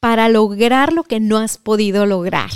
[0.00, 2.50] Para lograr lo que no has podido lograr,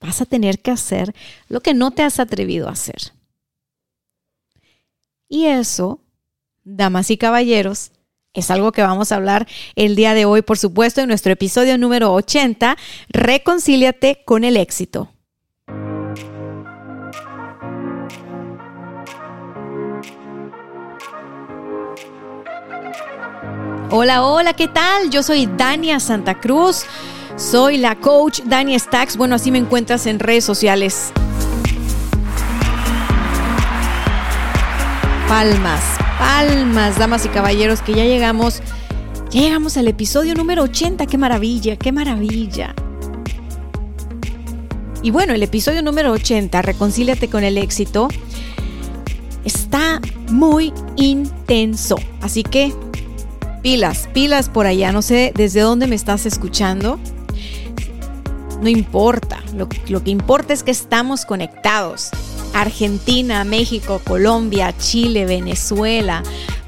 [0.00, 1.14] vas a tener que hacer
[1.48, 3.12] lo que no te has atrevido a hacer.
[5.28, 6.00] Y eso,
[6.64, 7.92] damas y caballeros,
[8.32, 11.76] es algo que vamos a hablar el día de hoy, por supuesto, en nuestro episodio
[11.76, 12.76] número 80,
[13.08, 15.10] Reconcíliate con el éxito.
[23.90, 25.08] Hola, hola, ¿qué tal?
[25.08, 26.84] Yo soy Dania Santa Cruz.
[27.36, 29.16] Soy la coach Dania Stacks.
[29.16, 31.10] Bueno, así me encuentras en redes sociales.
[35.26, 35.80] Palmas,
[36.18, 38.60] palmas, damas y caballeros, que ya llegamos,
[39.30, 41.06] ya llegamos al episodio número 80.
[41.06, 42.74] ¡Qué maravilla, qué maravilla!
[45.02, 48.08] Y bueno, el episodio número 80, Reconcíliate con el éxito,
[49.46, 51.96] está muy intenso.
[52.20, 52.74] Así que
[53.68, 54.92] pilas, pilas por allá.
[54.92, 56.98] No sé desde dónde me estás escuchando.
[58.62, 59.42] No importa.
[59.54, 62.08] Lo, que importa es que estamos conectados.
[62.54, 66.22] Argentina, México, Colombia, Chile, Venezuela,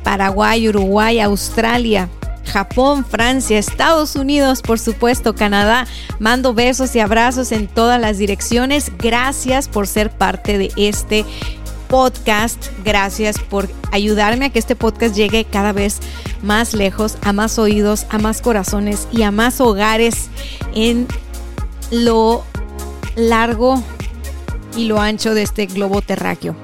[0.05, 2.11] Paraguay, Uruguay, Australia.
[2.45, 5.87] Japón, Francia, Estados Unidos, por supuesto, Canadá.
[6.19, 8.93] Mando besos y abrazos en todas las direcciones.
[8.99, 11.25] Gracias por ser parte de este
[11.91, 12.69] podcast.
[12.85, 15.99] Gracias por ayudarme a que este podcast llegue cada vez
[16.41, 20.31] más lejos, a más oídos, a más corazones y a más hogares
[20.75, 21.09] en
[21.91, 22.45] lo
[23.17, 23.83] largo
[24.77, 26.55] y lo ancho de este globo terráqueo.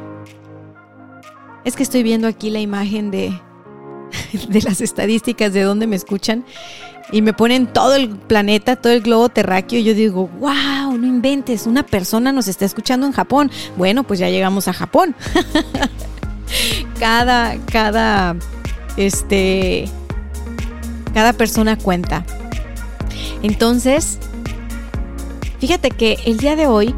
[1.65, 3.37] Es que estoy viendo aquí la imagen de,
[4.49, 6.45] de las estadísticas de dónde me escuchan
[7.11, 9.81] y me ponen todo el planeta, todo el globo terráqueo.
[9.81, 13.51] Yo digo, wow, no inventes, una persona nos está escuchando en Japón.
[13.77, 15.15] Bueno, pues ya llegamos a Japón.
[16.99, 18.37] cada, cada,
[18.97, 19.89] este,
[21.15, 22.25] cada persona cuenta.
[23.43, 24.19] Entonces,
[25.61, 26.95] fíjate que el día de hoy,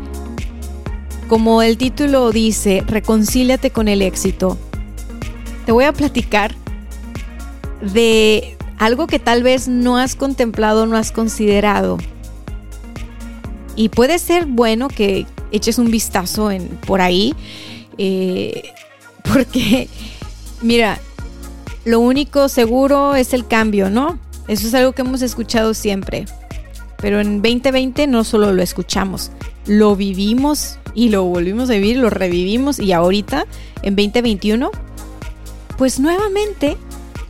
[1.28, 4.56] como el título dice, reconcíliate con el éxito,
[5.66, 6.54] te voy a platicar
[7.80, 11.98] de algo que tal vez no has contemplado, no has considerado.
[13.78, 17.32] Y puede ser bueno que eches un vistazo en, por ahí,
[17.96, 18.72] eh,
[19.22, 19.88] porque,
[20.62, 20.98] mira,
[21.84, 24.18] lo único seguro es el cambio, ¿no?
[24.48, 26.24] Eso es algo que hemos escuchado siempre.
[27.00, 29.30] Pero en 2020 no solo lo escuchamos,
[29.64, 33.46] lo vivimos y lo volvimos a vivir, lo revivimos y ahorita,
[33.82, 34.72] en 2021,
[35.76, 36.76] pues nuevamente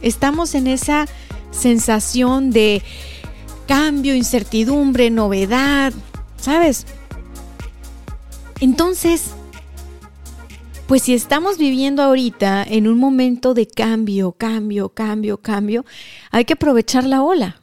[0.01, 1.09] estamos en esa
[1.51, 2.83] sensación de
[3.67, 5.93] cambio, incertidumbre, novedad,
[6.49, 6.87] ¿sabes?
[8.59, 9.33] Entonces,
[10.87, 15.85] pues si estamos viviendo ahorita en un momento de cambio, cambio, cambio, cambio,
[16.31, 17.61] hay que aprovechar la ola.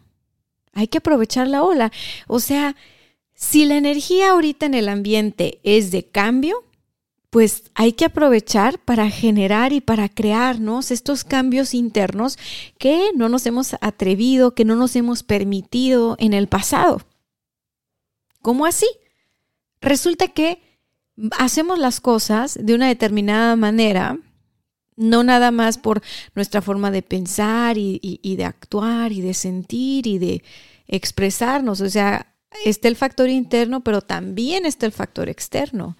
[0.73, 1.91] Hay que aprovechar la ola.
[2.27, 2.75] O sea,
[3.33, 6.63] si la energía ahorita en el ambiente es de cambio,
[7.31, 12.37] pues hay que aprovechar para generar y para crearnos estos cambios internos
[12.77, 17.01] que no nos hemos atrevido, que no nos hemos permitido en el pasado.
[18.45, 18.85] ¿Cómo así?
[19.81, 20.61] Resulta que
[21.39, 24.19] hacemos las cosas de una determinada manera,
[24.95, 26.03] no nada más por
[26.35, 30.43] nuestra forma de pensar y, de actuar y de sentir y de
[30.87, 31.81] expresarnos.
[31.81, 35.97] O sea, está el factor interno, pero también está el factor externo.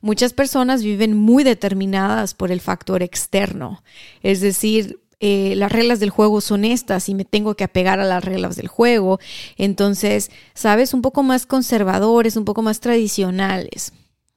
[0.00, 3.84] Muchas personas viven muy determinadas por el factor externo,
[4.20, 8.04] es decir, eh, las reglas del juego son estas y me tengo que apegar a
[8.04, 9.18] las reglas del juego.
[9.56, 13.92] Entonces, sabes, un poco más conservadores, un poco más tradicionales.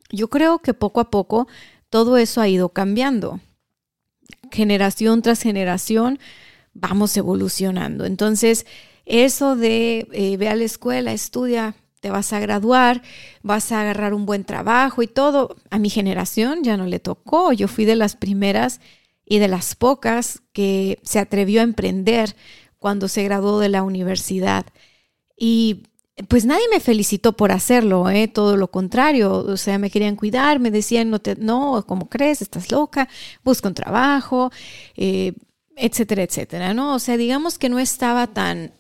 [0.10, 1.48] Yo creo que poco a poco
[1.90, 3.40] todo eso ha ido cambiando.
[4.52, 6.20] Generación tras generación
[6.74, 8.06] vamos evolucionando.
[8.06, 8.66] Entonces,
[9.06, 13.02] eso de eh, ve a la escuela, estudia, te vas a graduar,
[13.42, 15.56] vas a agarrar un buen trabajo y todo.
[15.70, 17.52] A mi generación ya no le tocó.
[17.54, 18.80] Yo fui de las primeras
[19.28, 22.36] y de las pocas que se atrevió a emprender
[22.80, 24.66] cuando se graduó de la universidad.
[25.36, 25.84] Y
[26.30, 28.28] pues nadie me felicitó por hacerlo, ¿eh?
[28.28, 32.42] todo lo contrario, o sea, me querían cuidar, me decían, no, te, no ¿cómo crees?
[32.42, 33.08] Estás loca,
[33.44, 34.52] busca un trabajo,
[34.96, 35.34] eh,
[35.76, 36.96] etcétera, etcétera, ¿no?
[36.96, 38.72] O sea, digamos que no estaba tan,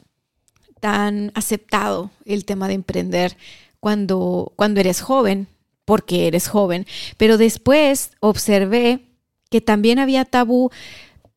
[0.80, 3.38] tan aceptado el tema de emprender
[3.80, 5.48] cuando, cuando eres joven,
[5.86, 9.07] porque eres joven, pero después observé
[9.50, 10.70] que también había tabú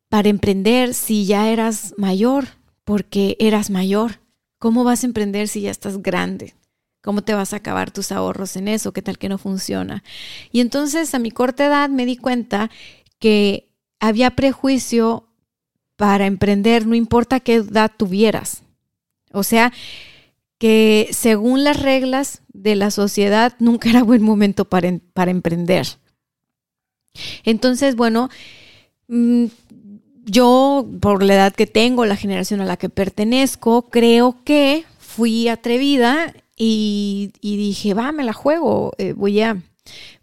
[0.08, 2.48] para emprender si ya eras mayor,
[2.84, 4.20] porque eras mayor.
[4.58, 6.54] ¿Cómo vas a emprender si ya estás grande?
[7.02, 8.92] ¿Cómo te vas a acabar tus ahorros en eso?
[8.92, 10.02] ¿Qué tal que no funciona?
[10.52, 12.70] Y entonces a mi corta edad me di cuenta
[13.18, 13.70] que
[14.00, 15.28] había prejuicio
[15.96, 18.62] para emprender, no importa qué edad tuvieras.
[19.32, 19.72] O sea,
[20.58, 25.86] que según las reglas de la sociedad nunca era buen momento para, para emprender.
[27.44, 28.30] Entonces, bueno,
[29.08, 29.46] mm,
[30.24, 35.48] yo por la edad que tengo, la generación a la que pertenezco, creo que fui
[35.48, 39.62] atrevida y, dije, va, me la juego, eh, voy a...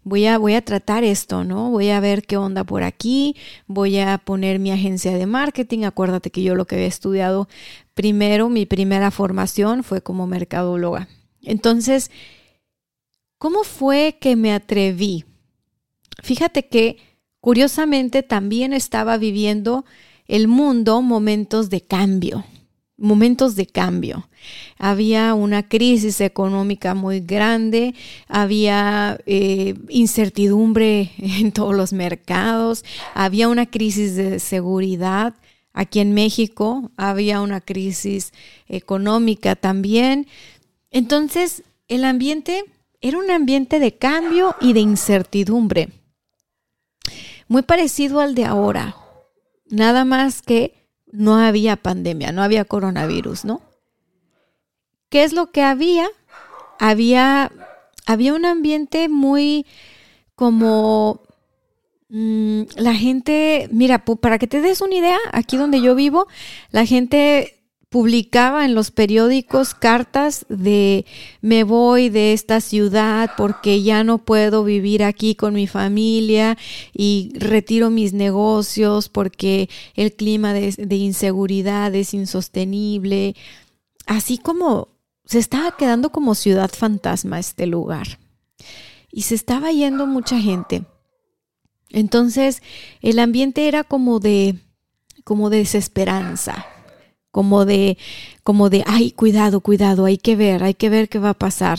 [0.02, 1.70] Voy a, voy a tratar esto, ¿no?
[1.70, 3.36] Voy a ver qué onda por aquí,
[3.66, 5.84] voy a poner mi agencia de marketing.
[5.84, 7.48] Acuérdate que yo lo que había estudiado
[7.92, 11.08] primero, mi primera formación fue como mercadóloga.
[11.42, 12.10] Entonces,
[13.36, 15.26] ¿cómo fue que me atreví?
[16.22, 16.98] Fíjate que
[17.40, 19.84] curiosamente también estaba viviendo
[20.26, 22.44] el mundo momentos de cambio
[22.98, 24.28] momentos de cambio.
[24.76, 27.94] Había una crisis económica muy grande,
[28.26, 35.34] había eh, incertidumbre en todos los mercados, había una crisis de seguridad.
[35.72, 38.32] Aquí en México había una crisis
[38.66, 40.26] económica también.
[40.90, 42.64] Entonces, el ambiente
[43.00, 45.88] era un ambiente de cambio y de incertidumbre.
[47.48, 48.96] Muy parecido al de ahora.
[49.70, 53.62] Nada más que no había pandemia, no había coronavirus, ¿no?
[55.08, 56.06] ¿Qué es lo que había?
[56.78, 57.50] Había,
[58.06, 59.66] había un ambiente muy
[60.34, 61.22] como
[62.10, 66.28] mm, la gente, mira, para que te des una idea, aquí donde yo vivo,
[66.70, 67.57] la gente
[67.88, 71.06] publicaba en los periódicos cartas de
[71.40, 76.58] me voy de esta ciudad porque ya no puedo vivir aquí con mi familia
[76.92, 83.34] y retiro mis negocios porque el clima de, inseguridad es insostenible.
[84.06, 84.88] Así como
[85.24, 88.18] se estaba quedando como ciudad fantasma este lugar.
[89.10, 90.84] Y se estaba yendo mucha gente.
[91.88, 92.62] Entonces
[93.00, 94.56] el ambiente era como de
[95.24, 96.66] como de desesperanza
[97.30, 97.98] como de,
[98.42, 101.78] como de, ay, cuidado, cuidado, hay que ver, hay que ver qué va a pasar.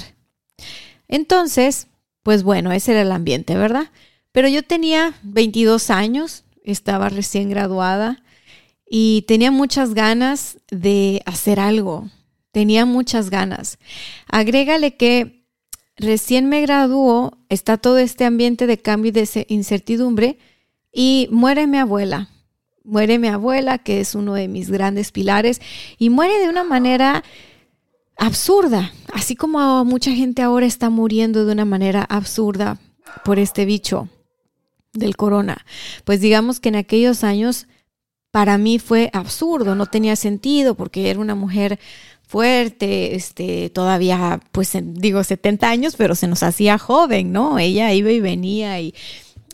[1.07, 1.88] Entonces,
[2.24, 3.90] pues bueno, ese era el ambiente, ¿verdad?
[4.31, 8.22] Pero yo tenía 22 años, estaba recién graduada
[8.88, 12.10] y tenía muchas ganas de hacer algo,
[12.52, 13.80] tenía muchas ganas.
[14.28, 15.45] Agrégale que
[15.95, 20.38] recién me graduó, está todo este ambiente de cambio y de incertidumbre
[20.92, 22.30] y muere mi abuela
[22.84, 25.62] muere mi abuela, que es uno de mis grandes pilares,
[25.98, 27.24] y muere de una manera
[28.18, 32.78] absurda, así como mucha gente ahora está muriendo de una manera absurda
[33.24, 34.10] por este bicho
[34.94, 35.66] del corona.
[36.04, 37.68] Pues digamos que en aquellos años
[38.31, 41.80] para mí fue absurdo, no tenía sentido porque era una mujer
[42.28, 47.58] fuerte, este, todavía, pues digo 70 años, pero se nos hacía joven, ¿no?
[47.58, 48.94] Ella iba y venía y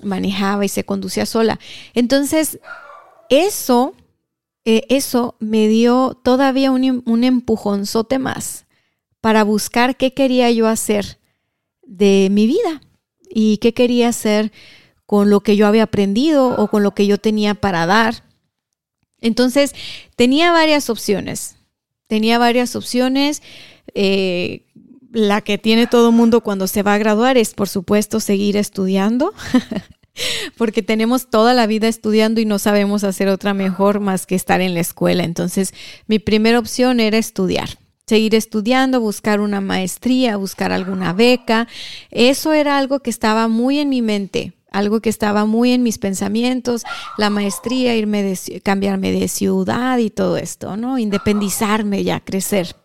[0.04, 1.58] manejaba y se conducía sola.
[1.94, 2.60] Entonces,
[3.30, 3.96] eso,
[4.66, 8.66] eh, eso me dio todavía un, un empujonzote más
[9.22, 11.20] para buscar qué quería yo hacer
[11.82, 12.82] de mi vida
[13.30, 14.52] y qué quería hacer
[15.06, 18.24] con lo que yo había aprendido o con lo que yo tenía para dar.
[19.22, 19.74] Entonces,
[20.16, 21.56] tenía varias opciones.
[22.08, 23.42] Tenía varias opciones.
[23.94, 24.66] Eh,
[25.12, 29.34] la que tiene todo mundo cuando se va a graduar es, por supuesto, seguir estudiando.
[30.58, 34.62] porque tenemos toda la vida estudiando y no sabemos hacer otra mejor más que estar
[34.62, 35.24] en la escuela.
[35.24, 35.74] Entonces,
[36.08, 37.70] mi primera opción era estudiar
[38.08, 41.68] seguir estudiando, buscar una maestría, buscar alguna beca.
[42.12, 45.98] Eso era algo que estaba muy en mi mente, algo que estaba muy en mis
[45.98, 46.84] pensamientos,
[47.18, 51.00] la maestría, irme de, cambiarme de ciudad y todo esto, ¿no?
[51.00, 52.76] Independizarme ya, crecer.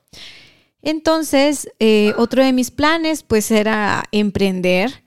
[0.83, 5.03] Entonces, eh, otro de mis planes pues era emprender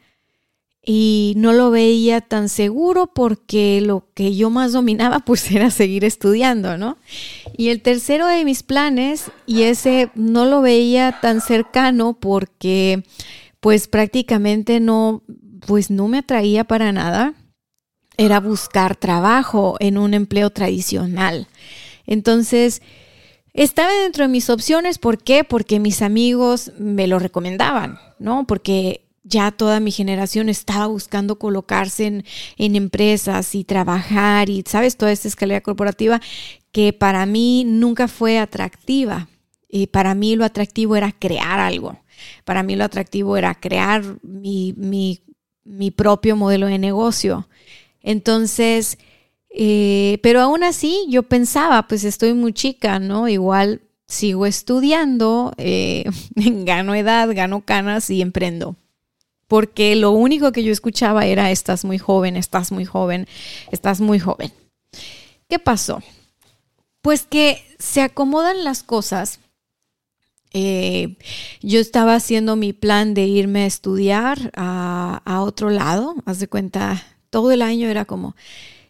[0.85, 6.03] y no lo veía tan seguro porque lo que yo más dominaba pues era seguir
[6.03, 6.97] estudiando, ¿no?
[7.57, 13.03] Y el tercero de mis planes, y ese no lo veía tan cercano porque
[13.59, 15.23] pues prácticamente no,
[15.65, 17.33] pues no me atraía para nada,
[18.17, 21.47] era buscar trabajo en un empleo tradicional.
[22.05, 22.81] Entonces,
[23.53, 25.43] estaba dentro de mis opciones, ¿por qué?
[25.43, 28.45] Porque mis amigos me lo recomendaban, ¿no?
[28.45, 32.23] Porque ya toda mi generación estaba buscando colocarse
[32.57, 34.97] en, empresas y trabajar y, ¿sabes?
[34.97, 36.21] Toda esta escalera corporativa
[36.71, 39.29] que para mí nunca fue atractiva.
[39.69, 41.97] Y para mí lo atractivo era crear algo.
[42.45, 47.47] Para mí lo atractivo era crear mi, mi, propio modelo de negocio.
[48.01, 48.99] Entonces,
[49.49, 53.27] eh, pero aún así yo pensaba, pues estoy muy chica, ¿no?
[53.27, 58.75] Igual sigo estudiando, eh, gano edad, gano canas y emprendo.
[59.53, 63.27] Porque lo único que yo escuchaba era, estás muy joven, estás muy joven,
[63.71, 64.51] estás muy joven.
[65.47, 66.01] ¿Qué pasó?
[67.03, 69.39] Pues que se acomodan las cosas.
[70.53, 71.17] Eh,
[71.61, 76.15] yo estaba haciendo mi plan de irme a estudiar a, otro lado.
[76.25, 78.35] Haz de cuenta, todo el año era como,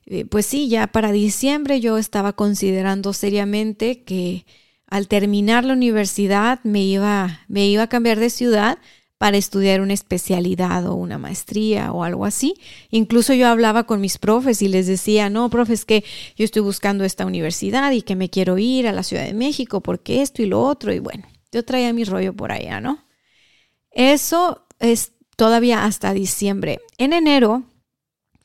[0.05, 4.46] eh, pues sí, ya para diciembre yo estaba considerando seriamente que
[4.88, 8.77] al terminar la universidad me iba, me iba a cambiar de ciudad
[9.24, 12.56] para estudiar una especialidad o una maestría o algo así.
[12.92, 16.03] Incluso yo hablaba con mis profes y les decía, no, profes, que
[16.36, 19.80] yo estoy buscando esta universidad y que me quiero ir a la Ciudad de México
[19.80, 20.92] porque esto y lo otro.
[20.92, 23.06] Y bueno, yo traía mi rollo por allá, ¿no?
[23.92, 26.82] Eso es todavía hasta diciembre.
[26.98, 27.63] En enero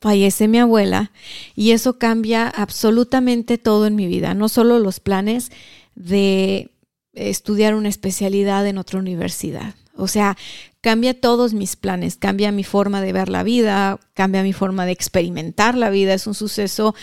[0.00, 1.10] fallece mi abuela
[1.56, 5.50] y eso cambia absolutamente todo en mi vida, no solo los planes
[5.96, 6.70] de
[7.14, 9.74] estudiar una especialidad en otra universidad.
[9.98, 10.36] O sea,
[10.80, 14.92] cambia todos mis planes, cambia mi forma de ver la vida, cambia mi forma de
[14.92, 16.14] experimentar la vida.
[16.14, 16.94] Es un suceso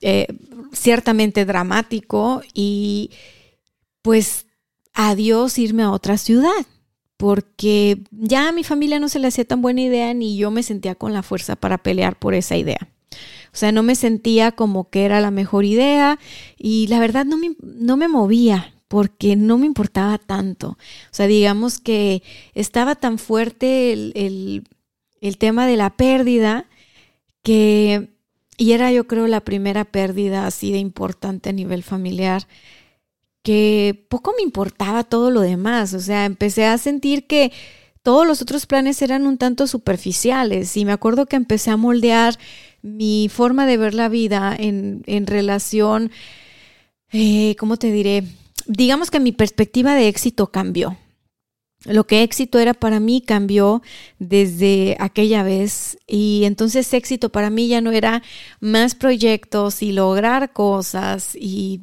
[0.00, 0.26] eh,
[0.72, 3.10] ciertamente dramático y
[4.02, 4.46] pues
[4.92, 6.66] adiós irme a otra ciudad
[7.16, 10.64] porque ya a mi familia no se le hacía tan buena idea ni yo me
[10.64, 12.88] sentía con la fuerza para pelear por esa idea.
[13.52, 16.18] O sea, no me sentía como que era la mejor idea
[16.58, 20.68] y la verdad no me, no me movía porque no me importaba tanto.
[20.68, 22.22] O sea, digamos que
[22.52, 24.66] estaba tan fuerte el,
[25.38, 26.66] tema de la pérdida
[27.42, 28.10] que,
[28.58, 32.46] y era yo creo la primera pérdida así de importante a nivel familiar,
[33.42, 35.94] que poco me importaba todo lo demás.
[35.94, 37.50] O sea, empecé a sentir que
[38.02, 42.38] todos los otros planes eran un tanto superficiales y me acuerdo que empecé a moldear
[42.82, 46.10] mi forma de ver la vida en, relación,
[47.10, 48.24] eh, ¿cómo te diré?
[48.66, 50.96] Digamos que mi perspectiva de éxito cambió.
[51.84, 53.82] Lo que éxito era para mí cambió
[54.20, 58.22] desde aquella vez y entonces éxito para mí ya no era
[58.60, 61.80] más proyectos y lograr cosas y,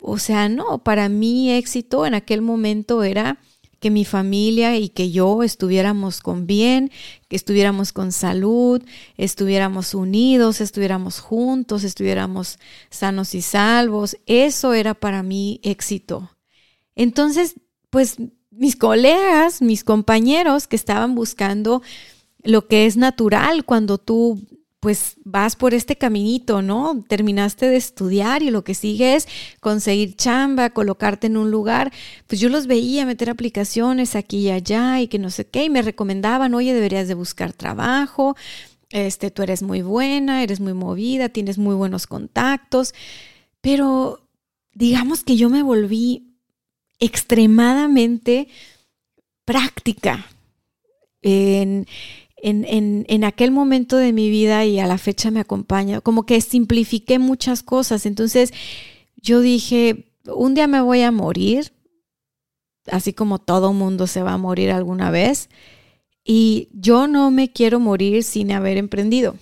[0.00, 3.38] o sea, no, para mí éxito en aquel momento era
[3.82, 6.92] que mi familia y que yo estuviéramos con bien,
[7.28, 8.80] que estuviéramos con salud,
[9.16, 12.60] estuviéramos unidos, estuviéramos juntos, estuviéramos
[12.90, 14.16] sanos y salvos.
[14.26, 16.30] Eso era para mí éxito.
[16.94, 17.56] Entonces,
[17.90, 18.18] pues
[18.52, 21.82] mis colegas, mis compañeros que estaban buscando
[22.44, 24.40] lo que es natural cuando tú
[24.82, 27.04] pues vas por este caminito, ¿no?
[27.06, 29.28] Terminaste de estudiar y lo que sigue es
[29.60, 31.92] conseguir chamba, colocarte en un lugar.
[32.26, 35.70] Pues yo los veía meter aplicaciones aquí y allá y que no sé qué, y
[35.70, 38.34] me recomendaban, oye, deberías de buscar trabajo,
[38.90, 42.92] este, tú eres muy buena, eres muy movida, tienes muy buenos contactos,
[43.60, 44.26] pero
[44.74, 46.34] digamos que yo me volví
[46.98, 48.48] extremadamente
[49.44, 50.26] práctica
[51.22, 51.86] en
[52.42, 57.18] en, aquel momento de mi vida y a la fecha me acompaña, como que simplifiqué
[57.18, 58.04] muchas cosas.
[58.04, 58.52] Entonces
[59.16, 61.72] yo dije, un día me voy a morir,
[62.90, 65.48] así como todo mundo se va a morir alguna vez,
[66.24, 69.36] y yo no me quiero morir sin haber emprendido.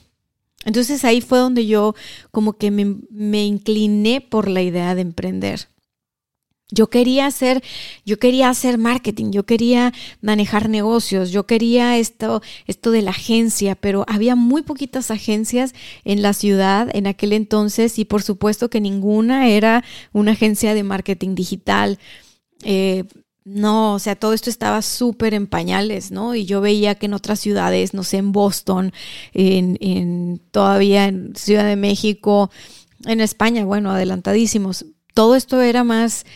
[0.66, 1.94] Entonces ahí fue donde yo
[2.30, 5.69] como que me, me incliné por la idea de emprender.
[6.70, 7.62] Yo quería hacer,
[8.04, 13.74] yo quería hacer marketing, yo quería manejar negocios, yo quería esto, esto de la agencia,
[13.74, 15.74] pero había muy poquitas agencias
[16.04, 20.82] en la ciudad en aquel entonces y por supuesto que ninguna era una agencia de
[20.82, 21.98] marketing digital.
[22.62, 23.04] Eh,
[23.44, 26.34] no, o sea, todo esto estaba súper en pañales, ¿no?
[26.34, 28.92] Y yo veía que en otras ciudades, no sé, en Boston,
[29.32, 32.50] en, en todavía en Ciudad de México,
[33.06, 34.84] en España, bueno, adelantadísimos.
[35.14, 36.26] Todo esto era más,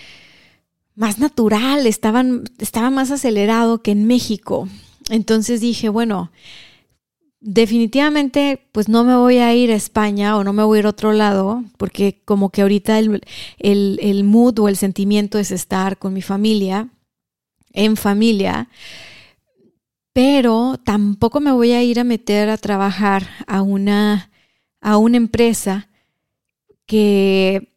[0.94, 4.68] más natural, estaban, estaba más acelerado que en México.
[5.08, 6.30] Entonces dije, bueno,
[7.40, 10.86] definitivamente pues no me voy a ir a España o no me voy a ir
[10.86, 13.20] a otro lado, porque como que ahorita el,
[13.58, 16.88] el, el mood o el sentimiento es estar con mi familia,
[17.72, 18.68] en familia,
[20.14, 24.30] pero tampoco me voy a ir a meter a trabajar a una,
[24.80, 25.88] a una empresa
[26.86, 27.73] que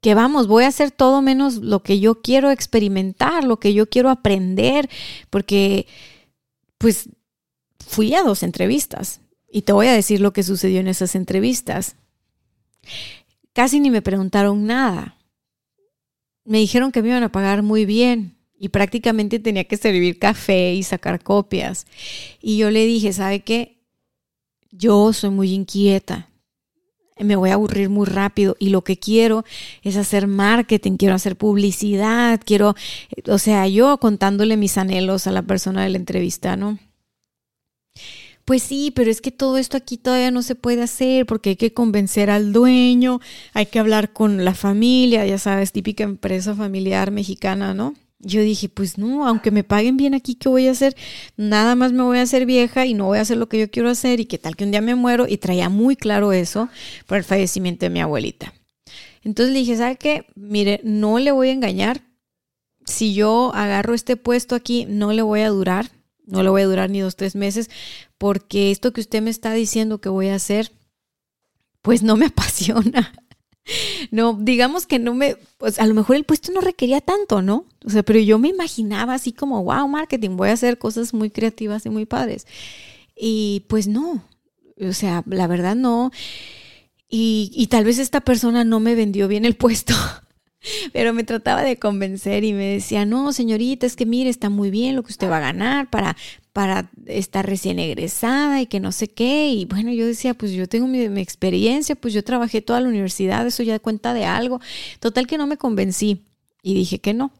[0.00, 3.88] que vamos, voy a hacer todo menos lo que yo quiero experimentar, lo que yo
[3.88, 4.88] quiero aprender,
[5.30, 5.86] porque
[6.78, 7.08] pues
[7.80, 11.96] fui a dos entrevistas y te voy a decir lo que sucedió en esas entrevistas.
[13.52, 15.16] Casi ni me preguntaron nada.
[16.44, 20.74] me dijeron que me iban a pagar muy bien y prácticamente tenía que servir café
[20.74, 21.86] y sacar copias.
[22.40, 23.84] Y yo le dije, ¿sabe qué?
[24.70, 26.28] Yo soy muy inquieta,
[27.20, 29.44] me voy a aburrir muy rápido y lo que quiero
[29.82, 32.74] es hacer marketing, quiero hacer publicidad, quiero,
[33.26, 36.78] o sea, yo contándole mis anhelos a la persona de la entrevista, ¿no?
[38.44, 41.56] Pues sí, pero es que todo esto aquí todavía no se puede hacer porque hay
[41.56, 43.20] que convencer al dueño,
[43.52, 47.94] hay que hablar con la familia, ya sabes, típica empresa familiar mexicana, ¿no?
[48.20, 50.96] Yo dije, pues no, aunque me paguen bien aquí, ¿qué voy a hacer?
[51.36, 53.70] Nada más me voy a hacer vieja y no voy a hacer lo que yo
[53.70, 55.26] quiero hacer y que tal que un día me muero.
[55.28, 56.68] Y traía muy claro eso
[57.06, 58.52] por el fallecimiento de mi abuelita.
[59.22, 60.26] Entonces le dije, ¿sabe qué?
[60.34, 62.02] Mire, no le voy a engañar.
[62.84, 65.90] Si yo agarro este puesto aquí, no le voy a durar.
[66.26, 67.70] No le voy a durar ni dos, tres meses,
[68.18, 70.72] porque esto que usted me está diciendo que voy a hacer,
[71.82, 73.12] pues no me apasiona.
[74.10, 77.66] No, digamos que no me, pues a lo mejor el puesto no requería tanto, ¿no?
[77.84, 81.30] O sea, pero yo me imaginaba así como, wow, marketing, voy a hacer cosas muy
[81.30, 82.46] creativas y muy padres.
[83.16, 84.24] Y pues no,
[84.80, 86.10] o sea, la verdad no.
[87.08, 89.94] Y, y tal vez esta persona no me vendió bien el puesto.
[90.92, 94.70] Pero me trataba de convencer y me decía, no, señorita, es que mire, está muy
[94.70, 96.16] bien lo que usted va a ganar para,
[96.52, 99.50] para estar recién egresada y que no sé qué.
[99.50, 103.46] Y bueno, yo decía, pues yo tengo mi, experiencia, pues yo trabajé toda la universidad,
[103.46, 104.60] eso ya cuenta de algo.
[105.00, 106.26] Total que no me convencí
[106.62, 107.32] y dije que no.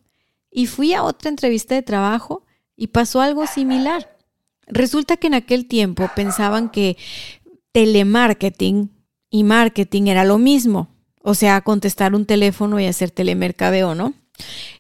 [0.51, 2.45] Y fui a otra entrevista de trabajo
[2.77, 4.17] y pasó algo similar.
[4.69, 6.97] Resulta que en aquel tiempo pensaban que
[7.73, 8.91] telemarketing
[9.31, 10.89] y marketing era lo mismo,
[11.29, 14.15] o sea, contestar un teléfono y hacer telemercadeo, ¿no?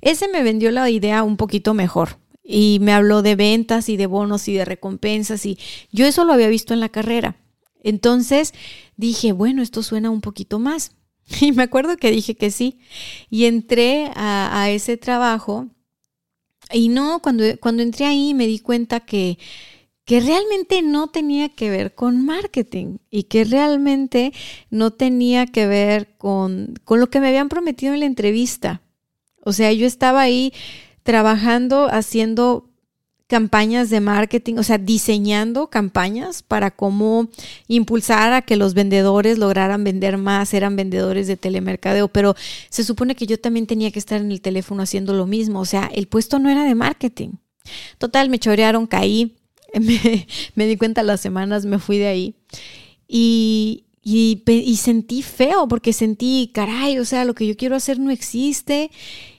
[0.00, 4.06] Ese me vendió la idea un poquito mejor y me habló de ventas y de
[4.06, 5.58] bonos y de recompensas y
[5.92, 7.36] yo eso lo había visto en la carrera.
[7.82, 8.54] Entonces
[8.96, 10.92] dije, bueno, esto suena un poquito más.
[11.42, 12.78] Y me acuerdo que dije que sí.
[13.28, 15.68] Y entré a, ese trabajo
[16.72, 19.38] y no, cuando, cuando entré ahí me di cuenta que,
[20.08, 24.32] que realmente no tenía que ver con marketing y que realmente
[24.70, 28.80] no tenía que ver con, con lo que me habían prometido en la entrevista.
[29.44, 30.54] O sea, yo estaba ahí
[31.02, 32.70] trabajando, haciendo
[33.26, 37.28] campañas de marketing, o sea, diseñando campañas para cómo
[37.66, 42.34] impulsar a que los vendedores lograran vender más, eran vendedores de telemercadeo, pero
[42.70, 45.66] se supone que yo también tenía que estar en el teléfono haciendo lo mismo, o
[45.66, 47.32] sea, el puesto no era de marketing.
[47.98, 49.37] Total, me chorearon, caí,
[50.54, 52.34] me, di cuenta las semanas, me fui de ahí
[53.06, 57.98] y, y, y sentí feo porque sentí, caray, o sea, lo que yo quiero hacer
[57.98, 58.90] no existe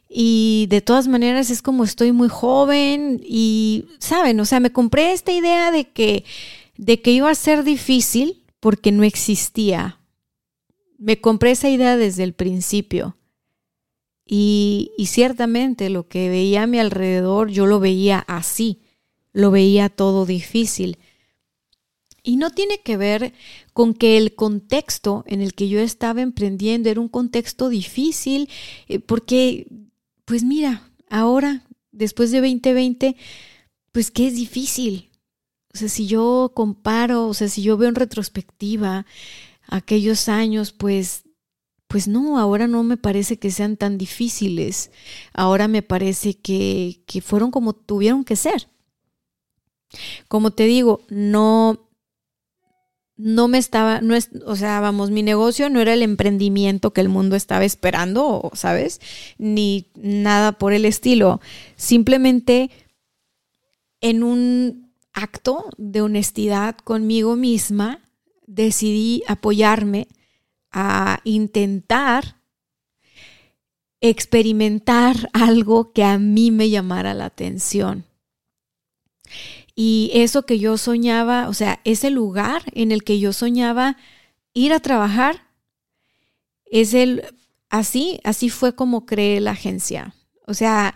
[0.09, 4.39] y de todas maneras es como estoy muy joven y, ¿saben?
[4.39, 6.25] O sea, me compré esta idea de que,
[6.77, 9.99] de que iba a ser difícil porque no existía.
[10.97, 13.17] Me compré esa idea desde el principio.
[14.25, 18.81] Y, y ciertamente lo que veía a mi alrededor, yo lo veía así,
[19.39, 20.97] lo veía todo difícil.
[22.21, 23.33] Y no tiene que ver
[23.73, 28.49] con que el contexto en el que yo estaba emprendiendo era un contexto difícil,
[28.87, 29.67] eh, porque
[30.29, 33.15] pues mira, ahora, después de 2020,
[33.91, 35.09] pues que es difícil.
[35.73, 39.07] O sea, si yo comparo, o sea, si yo veo en retrospectiva
[39.67, 41.23] aquellos años, pues,
[41.87, 44.91] pues no, ahora no me parece que sean tan difíciles.
[45.33, 48.67] Ahora me parece que, que fueron como tuvieron que ser.
[50.27, 51.79] Como te digo, no,
[53.17, 57.01] no me estaba, no es, o sea, vamos, mi negocio no era el emprendimiento que
[57.01, 59.01] el mundo estaba esperando, ¿sabes?
[59.37, 61.41] Ni nada por el estilo.
[61.75, 62.69] Simplemente
[64.01, 67.99] en un acto de honestidad conmigo misma,
[68.45, 70.07] decidí apoyarme
[70.71, 72.39] a intentar
[74.01, 78.05] experimentar algo que a mí me llamara la atención.
[79.81, 83.95] Y eso que yo soñaba, o sea, ese lugar en el que yo soñaba
[84.51, 85.47] ir a trabajar,
[86.65, 87.23] es el,
[87.69, 90.13] así, así fue como creé la agencia.
[90.45, 90.95] O sea,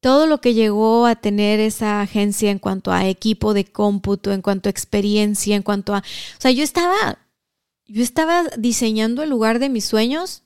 [0.00, 4.42] todo lo que llegó a tener esa agencia en cuanto a equipo de cómputo, en
[4.42, 7.18] cuanto a experiencia, en cuanto a, o sea, yo estaba,
[7.86, 10.42] yo estaba diseñando el lugar de mis sueños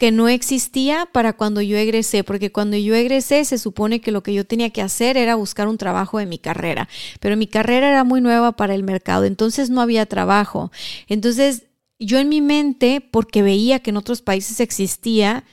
[0.00, 4.22] que no existía para cuando yo egresé, porque cuando yo egresé se supone que lo
[4.22, 6.88] que yo tenía que hacer era buscar un trabajo de mi carrera,
[7.20, 10.72] pero mi carrera era muy nueva para el mercado, entonces no había trabajo.
[11.06, 11.64] Entonces
[11.98, 15.44] yo en mi mente, porque veía que en otros países existía,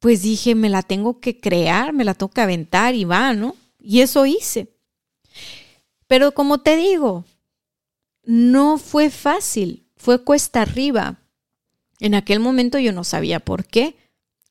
[0.00, 3.56] pues dije, me la tengo que crear, me la tengo que aventar y va, ¿no?
[3.80, 4.68] Y eso hice.
[6.06, 7.24] Pero como te digo,
[8.22, 11.17] no fue fácil, fue cuesta arriba
[12.00, 13.96] en aquel momento yo no sabía por qué.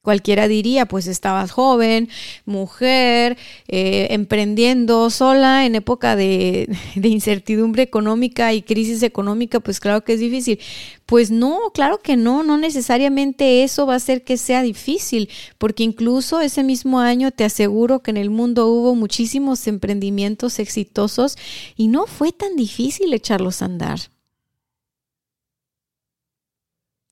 [0.07, 2.07] Cualquiera diría, pues estabas joven,
[2.45, 10.05] mujer, eh, emprendiendo sola en época de, de, incertidumbre económica y crisis económica, pues claro
[10.05, 10.59] que es difícil.
[11.05, 15.83] Pues no, claro que no, no necesariamente eso va a hacer que sea difícil, porque
[15.83, 21.37] incluso ese mismo año te aseguro que en el mundo hubo muchísimos emprendimientos exitosos
[21.75, 23.99] y no fue tan difícil echarlos a andar.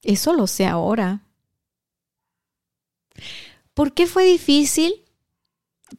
[0.05, 1.23] Eso lo sé ahora.
[3.73, 4.93] ¿Por qué fue difícil?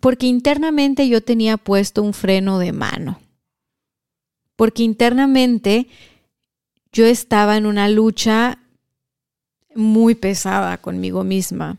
[0.01, 3.21] Porque internamente yo tenía puesto un freno de mano.
[4.55, 5.88] Porque internamente
[6.92, 8.61] yo estaba en una lucha
[9.75, 11.79] muy pesada conmigo misma.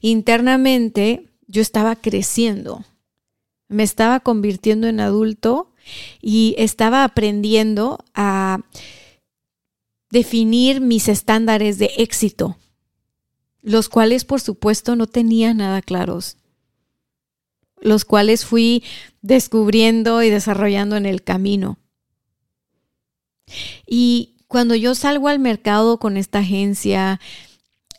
[0.00, 2.84] Internamente yo estaba creciendo.
[3.68, 5.72] Me estaba convirtiendo en adulto
[6.20, 8.60] y estaba aprendiendo a
[10.14, 12.56] definir mis estándares de éxito
[13.64, 16.36] los cuales por supuesto no tenía nada claros,
[17.80, 18.84] los cuales fui
[19.22, 21.78] descubriendo y desarrollando en el camino.
[23.86, 27.20] Y cuando yo salgo al mercado con esta agencia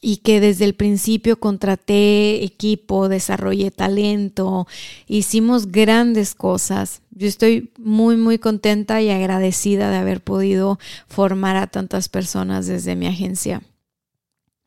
[0.02, 4.68] y que desde el principio contraté equipo, desarrollé talento,
[5.08, 11.68] hicimos grandes cosas, yo estoy muy, muy contenta y agradecida de haber podido formar a
[11.68, 13.62] tantas personas desde mi agencia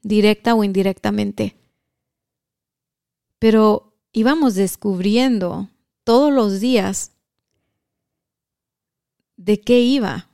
[0.02, 1.56] directa o indirectamente.
[3.38, 5.68] Pero íbamos descubriendo
[6.04, 7.12] todos los días
[9.36, 10.27] de qué iba.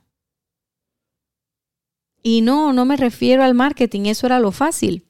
[2.27, 5.05] Y no, no me refiero al marketing, eso era lo fácil.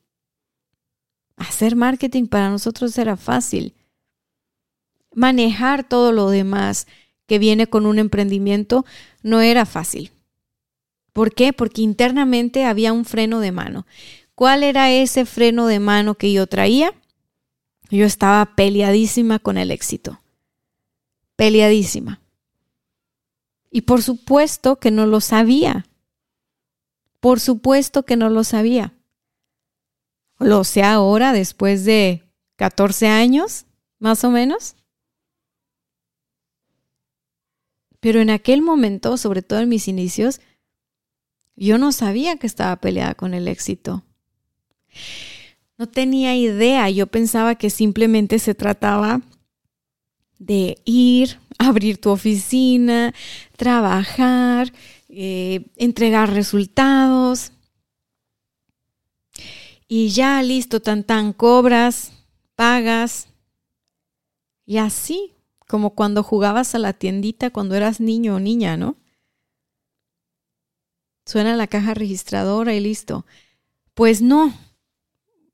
[1.38, 3.74] Hacer marketing para nosotros era fácil.
[5.14, 6.88] Manejar todo lo demás
[7.26, 8.86] que viene con un emprendimiento
[9.24, 10.12] no era fácil.
[11.14, 11.54] ¿Por qué?
[11.54, 13.88] Porque internamente había un freno de mano.
[14.36, 16.94] ¿Cuál era ese freno de mano que yo traía?
[17.90, 20.20] Yo estaba peleadísima con el éxito.
[21.38, 22.20] Peleadísima.
[23.72, 25.86] Y por supuesto que no lo sabía.
[27.26, 28.94] Por supuesto que no lo sabía.
[30.38, 32.22] Lo sé ahora, después de
[32.56, 33.66] 14 años,
[33.98, 34.76] más o menos.
[38.00, 40.40] Pero en aquel momento, sobre todo en mis inicios,
[41.56, 44.04] yo no sabía que estaba peleada con el éxito.
[45.80, 49.22] No tenía idea, yo pensaba que simplemente se trataba
[50.38, 53.16] de ir, abrir tu oficina,
[53.58, 54.72] trabajar,
[55.18, 57.54] eh, entregar resultados.
[59.88, 62.12] Y ya listo, tan tan, cobras,
[62.56, 63.30] pagas.
[64.66, 65.32] Y así,
[65.68, 68.98] como cuando jugabas a la tiendita cuando eras niño o niña, ¿no?
[71.26, 73.26] Suena la caja registradora y listo.
[73.94, 74.54] Pues no,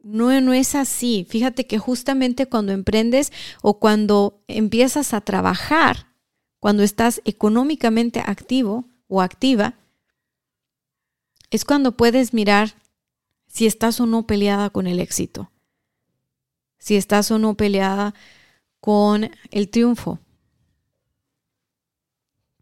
[0.01, 1.27] no, no es así.
[1.29, 6.07] Fíjate que justamente cuando emprendes o cuando empiezas a trabajar,
[6.59, 9.75] cuando estás económicamente activo o activa,
[11.49, 12.75] es cuando puedes mirar
[13.45, 15.51] si estás o no peleada con el éxito,
[16.79, 18.15] si estás o no peleada
[18.79, 20.19] con el triunfo.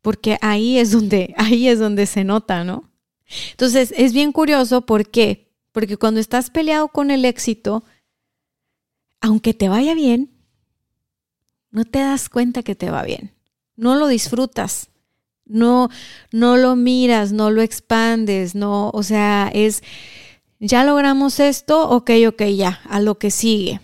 [0.01, 2.89] Porque ahí es donde, ahí es donde se nota, ¿no?
[3.51, 7.83] Entonces, es bien curioso porque porque cuando estás peleado con el éxito,
[9.21, 10.31] aunque te vaya bien,
[11.69, 13.35] no te das cuenta que te va bien.
[13.75, 14.88] No lo disfrutas.
[15.49, 15.89] No,
[16.31, 19.83] no lo miras, no lo expandes, no, o sea, es,
[20.59, 23.81] ya logramos esto, ok, ok, ya, a lo que sigue.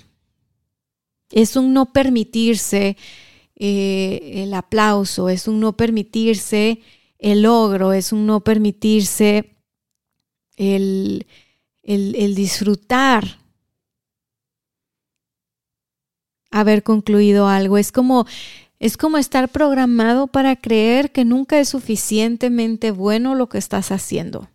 [1.31, 2.95] Es un no permitirse
[3.55, 6.81] eh, el aplauso, es un no permitirse
[7.17, 9.55] el logro, es un no permitirse
[10.57, 11.25] el,
[11.83, 13.39] el, disfrutar
[16.51, 17.77] haber concluido algo.
[17.77, 18.25] Es como,
[18.79, 24.49] es como estar programado para creer que nunca es suficientemente bueno lo que estás haciendo.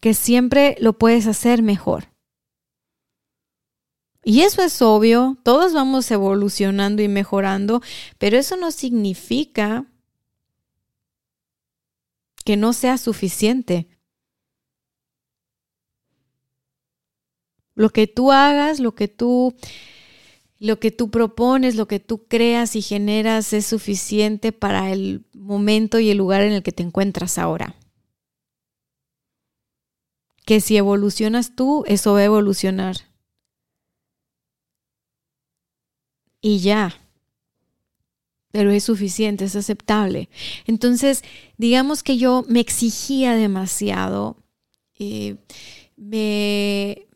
[0.00, 2.08] Que siempre lo puedes hacer mejor.
[4.22, 7.80] Y eso es obvio, todos vamos evolucionando y mejorando,
[8.18, 9.86] pero eso no significa
[12.44, 13.88] que no sea suficiente.
[17.74, 19.54] Lo que tú hagas, lo que tú
[20.58, 25.98] lo que tú propones, lo que tú creas y generas es suficiente para el momento
[25.98, 27.76] y el lugar en el que te encuentras ahora.
[30.44, 32.96] Que si evolucionas tú, eso va a evolucionar.
[36.40, 36.94] Y ya.
[38.52, 40.30] Pero es suficiente, es aceptable.
[40.66, 41.22] Entonces,
[41.58, 44.36] digamos que yo me exigía demasiado.
[44.98, 45.36] Eh,
[45.96, 47.06] me,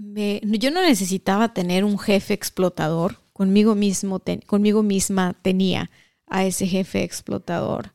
[0.59, 5.91] yo no necesitaba tener un jefe explotador, conmigo, mismo, conmigo misma tenía
[6.27, 7.95] a ese jefe explotador.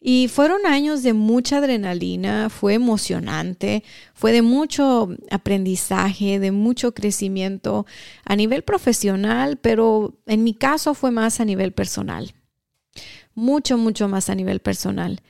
[0.00, 3.82] Y fueron años de mucha adrenalina, fue emocionante,
[4.14, 7.86] fue de mucho aprendizaje, de mucho crecimiento
[8.24, 12.32] a nivel profesional, pero en mi caso fue más a nivel personal.
[13.34, 15.22] Mucho, mucho más a nivel personal.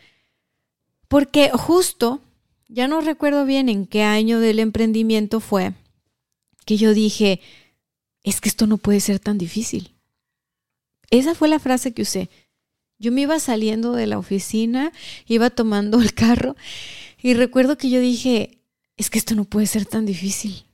[1.09, 2.21] Porque justo,
[2.69, 5.73] ya no recuerdo bien en qué año del emprendimiento fue,
[6.67, 7.41] que yo dije,
[8.25, 9.95] es que esto no puede ser tan difícil.
[11.11, 12.29] Esa fue la frase que usé
[12.99, 14.93] yo me iba saliendo de la oficina,
[15.27, 16.57] iba tomando el carro
[17.21, 18.63] y recuerdo que yo dije,
[18.97, 20.65] es que esto no puede ser tan difícil.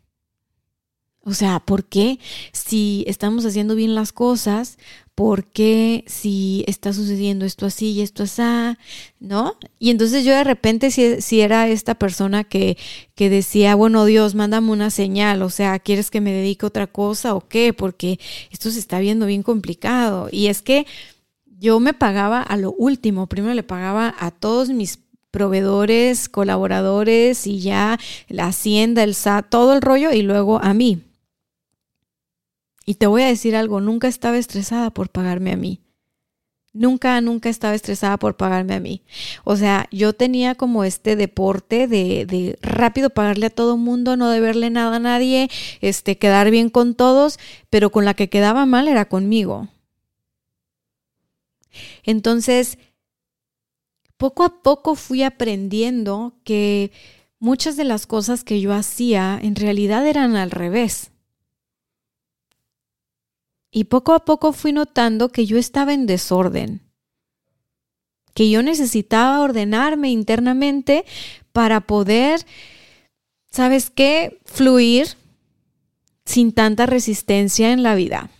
[1.22, 2.18] O sea, ¿por qué
[2.52, 4.78] si estamos haciendo bien las cosas?
[5.20, 8.40] ¿Por qué si está sucediendo esto así y esto así?
[9.18, 9.58] ¿No?
[9.78, 12.78] Y entonces yo de repente si, si era esta persona que,
[13.14, 16.86] que decía, bueno, Dios, mándame una señal, o sea, ¿quieres que me dedique a otra
[16.86, 17.74] cosa o qué?
[17.74, 18.18] Porque
[18.50, 20.30] esto se está viendo bien complicado.
[20.32, 20.86] Y es que
[21.44, 23.26] yo me pagaba a lo último.
[23.26, 29.74] Primero le pagaba a todos mis proveedores, colaboradores y ya la hacienda, el SAT, todo
[29.74, 31.09] el rollo y luego a mí.
[32.84, 35.80] Y te voy a decir algo, nunca estaba estresada por pagarme a mí.
[36.72, 39.02] Nunca, nunca estaba estresada por pagarme a mí.
[39.42, 44.30] O sea, yo tenía como este deporte de, de rápido pagarle a todo mundo, no
[44.30, 47.40] deberle nada a nadie, este, quedar bien con todos,
[47.70, 49.68] pero con la que quedaba mal era conmigo.
[52.04, 52.78] Entonces,
[54.16, 56.92] poco a poco fui aprendiendo que
[57.40, 61.10] muchas de las cosas que yo hacía en realidad eran al revés.
[63.70, 66.80] Y poco a poco fui notando que yo estaba en desorden,
[68.34, 71.04] que yo necesitaba ordenarme internamente
[71.52, 72.44] para poder,
[73.50, 75.16] ¿sabes qué?, fluir
[76.24, 78.30] sin tanta resistencia en la vida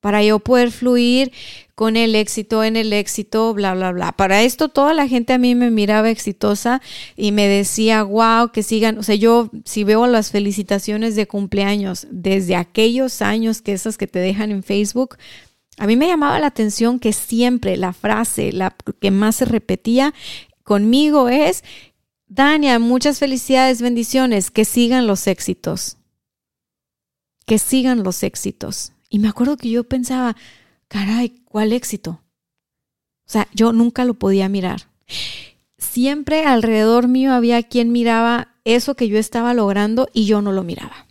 [0.00, 1.32] para yo poder fluir
[1.78, 4.10] con el éxito, en el éxito, bla, bla, bla.
[4.10, 6.82] Para esto toda la gente a mí me miraba exitosa
[7.14, 12.08] y me decía, wow, que sigan, o sea, yo si veo las felicitaciones de cumpleaños
[12.10, 15.18] desde aquellos años que esas que te dejan en Facebook,
[15.76, 20.14] a mí me llamaba la atención que siempre la frase, la que más se repetía
[20.64, 21.62] conmigo es,
[22.26, 25.96] Dania, muchas felicidades, bendiciones, que sigan los éxitos.
[27.46, 28.94] Que sigan los éxitos.
[29.08, 30.34] Y me acuerdo que yo pensaba,
[30.88, 32.20] caray, ¿cuál éxito?
[33.26, 34.88] O sea, yo nunca lo podía mirar.
[35.76, 40.62] Siempre alrededor mío había quien miraba eso que yo estaba logrando y yo no lo
[40.62, 41.06] miraba.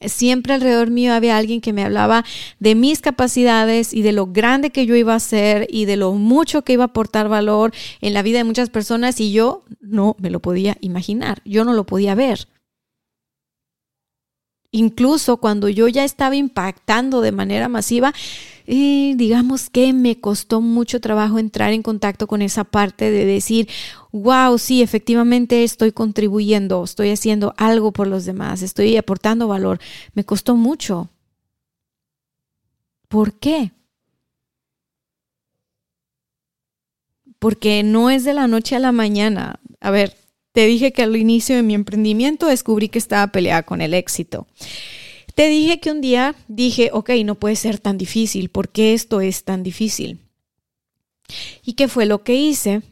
[0.00, 2.24] Siempre alrededor mío había alguien que me hablaba
[2.58, 6.12] de mis capacidades y de lo grande que yo iba a ser y de lo
[6.12, 10.16] mucho que iba a aportar valor en la vida de muchas personas y yo no
[10.18, 12.48] me lo podía imaginar, yo no lo podía ver.
[14.72, 18.14] Incluso cuando yo ya estaba impactando de manera masiva,
[18.72, 23.68] y digamos que me costó mucho trabajo entrar en contacto con esa parte de decir,
[24.12, 29.80] wow, sí, efectivamente estoy contribuyendo, estoy haciendo algo por los demás, estoy aportando valor.
[30.14, 31.10] Me costó mucho.
[33.08, 33.72] ¿Por qué?
[37.40, 39.58] Porque no es de la noche a la mañana.
[39.80, 40.16] A ver,
[40.52, 44.46] te dije que al inicio de mi emprendimiento descubrí que estaba peleada con el éxito.
[45.40, 49.22] Te dije que un día dije, ok, no puede ser tan difícil, ¿por qué esto
[49.22, 50.18] es tan difícil?
[51.64, 52.82] ¿Y qué fue lo que hice?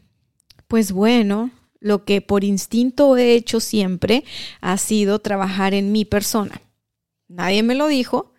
[0.67, 4.25] Pues bueno, lo que por instinto he hecho siempre
[4.63, 6.63] ha sido trabajar en mi persona.
[7.29, 8.33] Nadie me lo dijo,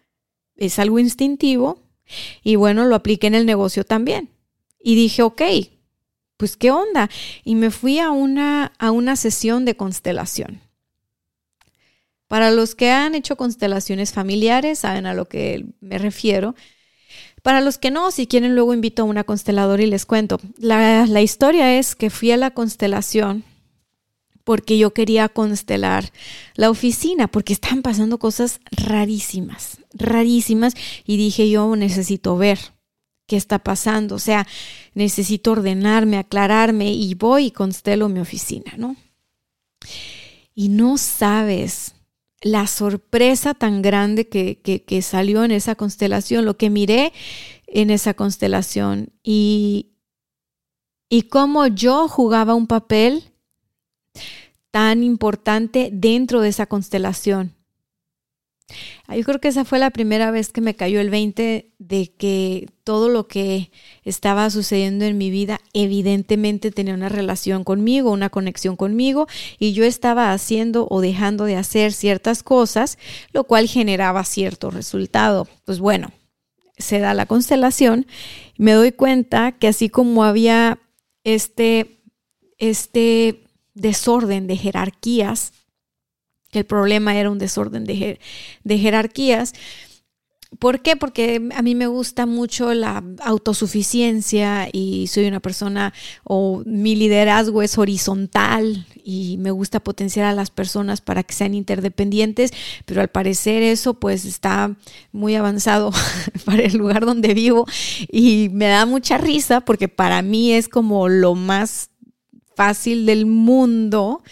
[0.55, 1.83] es algo instintivo
[2.43, 4.31] y bueno, lo apliqué en el negocio también.
[4.79, 5.43] Y dije, ok,
[6.35, 7.11] pues qué onda.
[7.43, 10.61] Y me fui a una, a una sesión de constelación.
[12.29, 16.53] Para los que han hecho constelaciones familiares, saben a lo que me refiero.
[17.41, 20.39] Para los que no, si quieren, luego invito a una consteladora y les cuento.
[20.59, 23.43] La, la historia es que fui a la constelación
[24.43, 26.11] porque yo quería constelar
[26.53, 32.59] la oficina, porque están pasando cosas rarísimas, rarísimas, y dije yo necesito ver
[33.25, 34.13] qué está pasando.
[34.13, 34.45] O sea,
[34.93, 38.95] necesito ordenarme, aclararme y voy y constelo mi oficina, ¿no?
[40.53, 41.95] Y no sabes
[42.41, 47.11] la sorpresa tan grande que, que, salió en esa constelación, lo que miré
[47.67, 49.91] en esa constelación y,
[51.09, 53.33] y cómo yo jugaba un papel
[54.71, 57.55] tan importante dentro de esa constelación.
[59.07, 62.11] Ah, yo creo que esa fue la primera vez que me cayó el 20 de
[62.17, 63.71] que todo lo que
[64.03, 69.27] estaba sucediendo en mi vida evidentemente tenía una relación conmigo, una conexión conmigo
[69.57, 72.97] y yo estaba haciendo o dejando de hacer ciertas cosas,
[73.33, 75.47] lo cual generaba cierto resultado.
[75.65, 76.11] Pues bueno,
[76.77, 78.05] se da la constelación,
[78.57, 80.79] me doy cuenta que así como había
[81.23, 82.01] este,
[82.57, 85.53] este desorden de jerarquías,
[86.51, 88.19] que el problema era un desorden de,
[88.63, 89.53] de jerarquías.
[90.57, 90.95] ¿Por qué?
[90.95, 97.61] Porque a mí me gusta mucho la autosuficiencia y soy una persona o mi liderazgo
[97.61, 102.51] es horizontal y me gusta potenciar a las personas para que sean interdependientes,
[102.85, 104.75] pero al parecer eso pues está
[105.11, 105.91] muy avanzado
[106.45, 107.67] para el lugar donde vivo
[108.11, 111.91] y me da mucha risa porque para mí es como lo más
[112.55, 114.23] fácil del mundo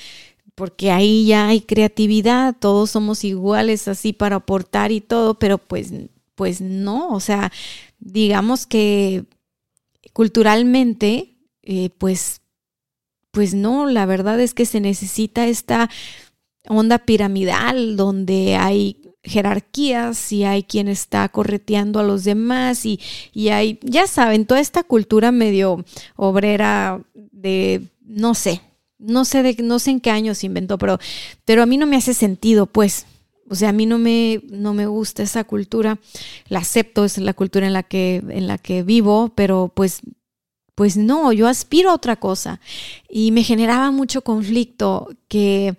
[0.58, 5.94] porque ahí ya hay creatividad, todos somos iguales así para aportar y todo, pero pues,
[6.34, 7.52] pues no, o sea,
[8.00, 9.26] digamos que
[10.14, 12.42] culturalmente, eh, pues,
[13.30, 15.92] pues no, la verdad es que se necesita esta
[16.68, 23.00] onda piramidal donde hay jerarquías y hay quien está correteando a los demás y,
[23.32, 28.62] y hay, ya saben, toda esta cultura medio obrera de, no sé,
[29.00, 31.00] no sé, de, no sé en qué año se inventó, pero,
[31.46, 33.06] pero a mí no me hace sentido, pues.
[33.50, 36.00] O sea, a mí no me, no me gusta esa cultura.
[36.50, 40.02] La acepto, es la cultura en la que, en la que vivo, pero pues,
[40.76, 42.60] pues no, yo aspiro a otra cosa.
[43.10, 45.78] Y me generaba mucho conflicto que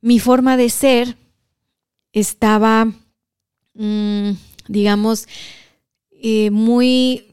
[0.00, 1.16] mi forma de ser
[2.12, 2.86] estaba,
[3.74, 4.30] mm,
[4.68, 5.28] digamos,
[6.10, 7.26] eh, muy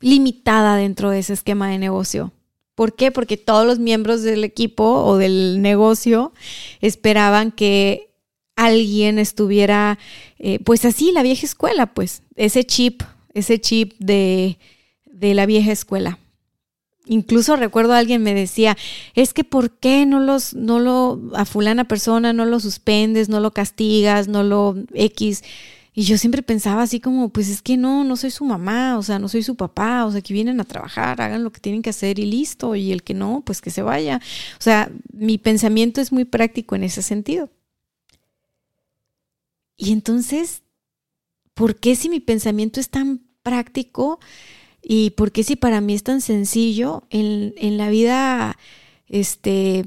[0.00, 2.32] limitada dentro de ese esquema de negocio.
[2.78, 3.10] ¿Por qué?
[3.10, 6.32] Porque todos los miembros del equipo o del negocio
[6.80, 8.12] esperaban que
[8.54, 9.98] alguien estuviera,
[10.38, 13.02] eh, pues así, la vieja escuela, pues, ese chip,
[13.34, 14.60] ese chip de,
[15.06, 16.20] de la vieja escuela.
[17.04, 18.76] Incluso recuerdo a alguien me decía,
[19.16, 23.40] es que ¿por qué no los, no lo, a fulana persona no lo suspendes, no
[23.40, 25.42] lo castigas, no lo X?
[25.98, 29.02] Y yo siempre pensaba así como, pues es que no, no soy su mamá, o
[29.02, 31.82] sea, no soy su papá, o sea, que vienen a trabajar, hagan lo que tienen
[31.82, 34.20] que hacer y listo, y el que no, pues que se vaya.
[34.60, 37.50] O sea, mi pensamiento es muy práctico en ese sentido.
[39.76, 40.62] Y entonces,
[41.54, 44.20] ¿por qué si mi pensamiento es tan práctico
[44.80, 48.56] y por qué si para mí es tan sencillo en, en la vida,
[49.08, 49.84] este,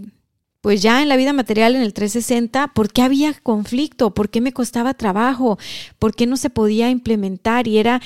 [0.62, 4.14] pues ya en la vida material, en el 360, ¿por qué había conflicto?
[4.14, 5.58] ¿Por qué me costaba trabajo?
[5.98, 7.68] ¿Por qué no se podía implementar?
[7.68, 8.02] Y era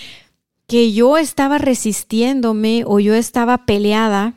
[0.67, 4.33] que yo estaba resistiéndome o yo estaba peleada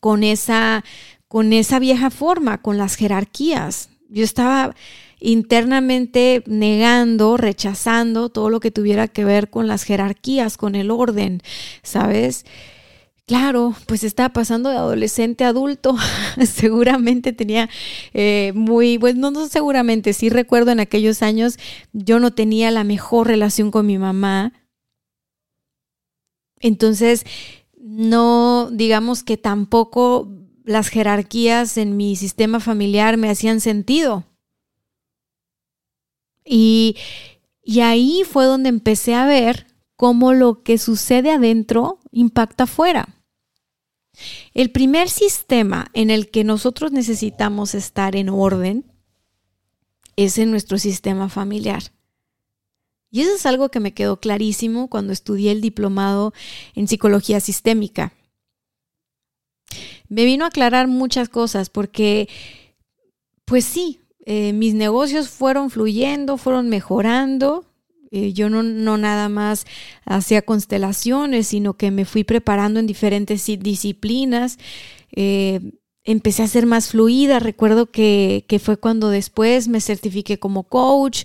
[0.00, 0.84] con esa,
[1.28, 3.90] con esa vieja forma, con las jerarquías.
[4.08, 4.74] Yo estaba
[5.20, 11.42] internamente negando, rechazando todo lo que tuviera que ver con las jerarquías, con el orden,
[11.82, 12.44] ¿sabes?
[13.26, 15.96] Claro, pues estaba pasando de adolescente a adulto.
[16.46, 17.70] seguramente tenía
[18.12, 21.58] eh, muy, pues no, no seguramente, sí recuerdo en aquellos años
[21.92, 24.52] yo no tenía la mejor relación con mi mamá.
[26.60, 27.24] Entonces,
[27.78, 30.28] no, digamos que tampoco
[30.64, 34.24] las jerarquías en mi sistema familiar me hacían sentido.
[36.44, 36.96] Y,
[37.62, 43.08] y ahí fue donde empecé a ver cómo lo que sucede adentro impacta afuera.
[44.52, 48.84] El primer sistema en el que nosotros necesitamos estar en orden
[50.16, 51.82] es en nuestro sistema familiar.
[53.10, 56.32] Y eso es algo que me quedó clarísimo cuando estudié el diplomado
[56.74, 58.12] en psicología sistémica.
[60.08, 62.28] Me vino a aclarar muchas cosas porque,
[63.44, 67.64] pues sí, eh, mis negocios fueron fluyendo, fueron mejorando,
[68.16, 69.66] eh, yo no, no, nada más
[70.04, 74.58] hacía constelaciones, sino que me fui preparando en diferentes disciplinas.
[75.10, 75.72] Eh,
[76.04, 77.40] empecé a ser más fluida.
[77.40, 81.24] Recuerdo que, que fue cuando después me certifiqué como coach.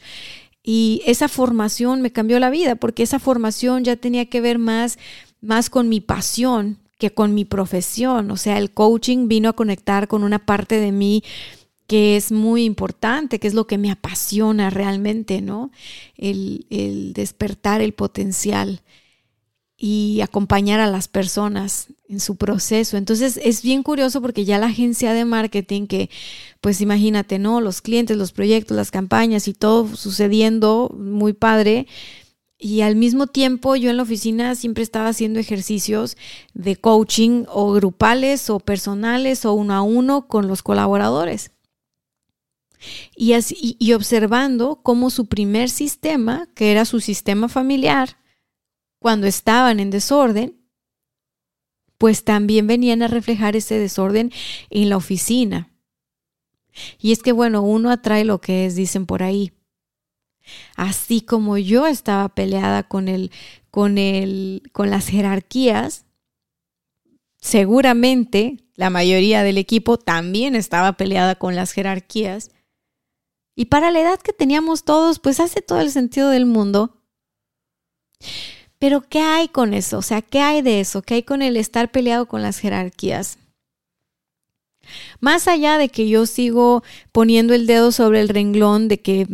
[0.64, 4.98] Y esa formación me cambió la vida porque esa formación ya tenía que ver más,
[5.42, 8.32] más con mi pasión que con mi profesión.
[8.32, 11.24] O sea, el coaching vino a conectar con una parte de mí
[11.90, 15.72] que es muy importante, que es lo que me apasiona realmente, ¿no?
[16.16, 18.84] El, despertar el potencial
[19.76, 22.96] y acompañar a las personas en su proceso.
[22.96, 26.12] Entonces es bien curioso porque ya la agencia de marketing que,
[26.62, 27.60] pues imagínate, ¿no?
[27.60, 31.88] Los clientes, los proyectos, las campañas y todo sucediendo muy padre.
[32.60, 36.18] Y al mismo tiempo yo en la oficina siempre estaba haciendo ejercicios
[36.54, 41.50] de coaching o grupales o personales o uno a uno con los colaboradores.
[43.16, 48.18] Y, así, y observando cómo su primer sistema, que era su sistema familiar,
[49.00, 50.60] cuando estaban en desorden,
[51.98, 54.32] pues también venían a reflejar ese desorden
[54.70, 55.70] en la oficina.
[57.00, 59.52] Y es que, bueno, uno atrae lo que es, dicen por ahí.
[60.76, 63.32] Así como yo estaba peleada con el,
[63.70, 66.06] con el, con las jerarquías,
[67.42, 72.52] seguramente la mayoría del equipo también estaba peleada con las jerarquías.
[73.60, 76.96] Y para la edad que teníamos todos, pues hace todo el sentido del mundo.
[78.78, 79.98] Pero ¿qué hay con eso?
[79.98, 81.02] O sea, ¿qué hay de eso?
[81.02, 83.38] ¿Qué hay con el estar peleado con las jerarquías?
[85.20, 89.28] Más allá de que yo sigo poniendo el dedo sobre el renglón de que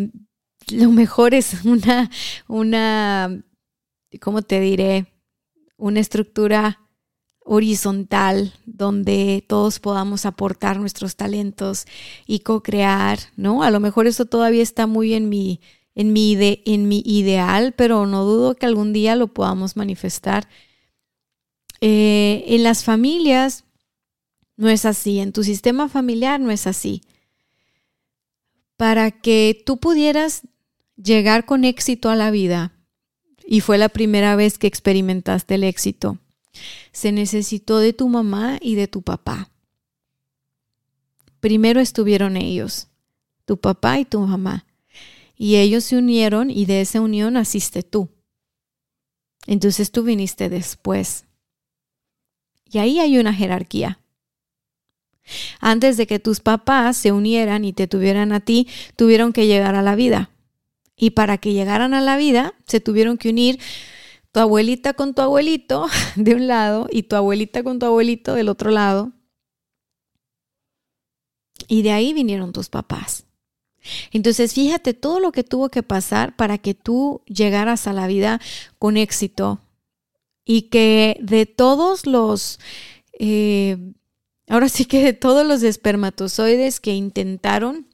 [0.71, 2.09] lo mejor es una,
[2.47, 3.43] una,
[4.21, 5.05] ¿cómo te diré?
[5.77, 6.81] Una estructura
[7.45, 11.85] horizontal donde todos podamos aportar nuestros talentos
[12.25, 13.63] y co-crear, ¿no?
[13.63, 15.61] A lo mejor eso todavía está muy en mi,
[15.93, 16.35] en mi,
[16.65, 20.49] en mi ideal, pero no dudo que algún día lo podamos manifestar.
[21.81, 23.63] Eh, en las familias
[24.57, 27.01] no es así, en tu sistema familiar no es así.
[28.75, 30.41] Para que tú pudieras
[30.97, 32.71] llegar con éxito a la vida,
[33.47, 36.17] y fue la primera vez que experimentaste el éxito,
[36.91, 39.51] se necesitó de tu mamá y de tu papá.
[41.39, 42.87] Primero estuvieron ellos,
[43.45, 44.65] tu papá y tu mamá.
[45.37, 48.09] Y ellos se unieron y de esa unión naciste tú.
[49.45, 51.25] Entonces tú viniste después.
[52.69, 53.99] Y ahí hay una jerarquía.
[55.59, 59.75] Antes de que tus papás se unieran y te tuvieran a ti, tuvieron que llegar
[59.75, 60.29] a la vida.
[60.95, 63.59] Y para que llegaran a la vida, se tuvieron que unir
[64.35, 68.49] tu abuelita con tu abuelito de un lado y tu abuelita con tu abuelito del
[68.49, 69.13] otro lado.
[71.69, 73.23] Y de ahí vinieron tus papás.
[74.11, 78.41] Entonces, fíjate todo lo que tuvo que pasar para que tú llegaras a la vida
[78.77, 79.61] con éxito
[80.43, 82.59] y que de todos los,
[83.17, 83.77] eh,
[84.49, 87.87] ahora sí que de todos los espermatozoides que intentaron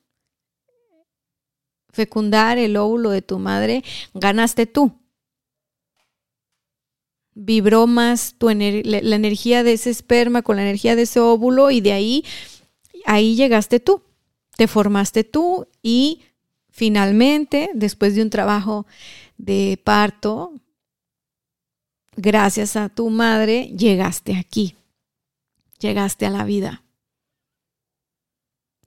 [1.92, 3.84] fecundar el óvulo de tu madre,
[4.16, 5.01] ganaste tú.
[7.34, 11.82] Vibró más tu la energía de ese esperma con la energía de ese óvulo y
[11.82, 12.26] de ahí,
[13.06, 14.04] ahí llegaste tú
[14.62, 16.22] te formaste tú y
[16.70, 18.86] finalmente, después de un trabajo
[19.38, 20.54] de parto,
[22.16, 24.76] gracias a tu madre, llegaste aquí,
[25.80, 26.84] llegaste a la vida.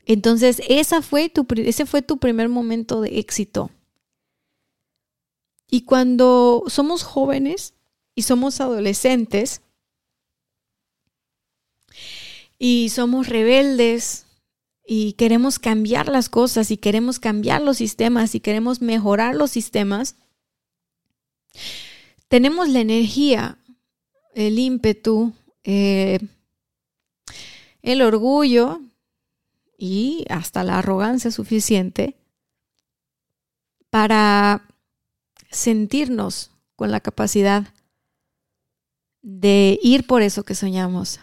[0.07, 3.71] Entonces, esa fue tu, ese fue tu primer momento de éxito.
[5.69, 7.75] Y cuando somos jóvenes
[8.15, 9.63] y somos adolescentes
[12.59, 14.27] y somos rebeldes
[14.87, 20.17] y queremos cambiar las cosas y queremos cambiar los sistemas y queremos mejorar los sistemas,
[22.29, 23.59] tenemos la energía,
[24.35, 26.19] el ímpetu, eh,
[27.83, 28.81] el orgullo
[29.79, 32.17] y hasta la arrogancia suficiente
[33.91, 34.67] para
[35.51, 37.74] sentirnos con la capacidad
[39.25, 41.19] de ir por eso que soñamos,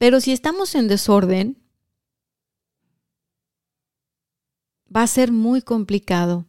[0.00, 1.60] Pero si estamos en desorden,
[4.94, 6.46] va a ser muy complicado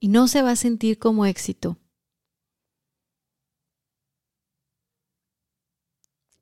[0.00, 1.76] y no se va a sentir como éxito.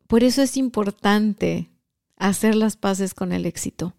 [0.07, 1.69] Por eso es importante
[2.15, 3.97] hacer las paces con el éxito.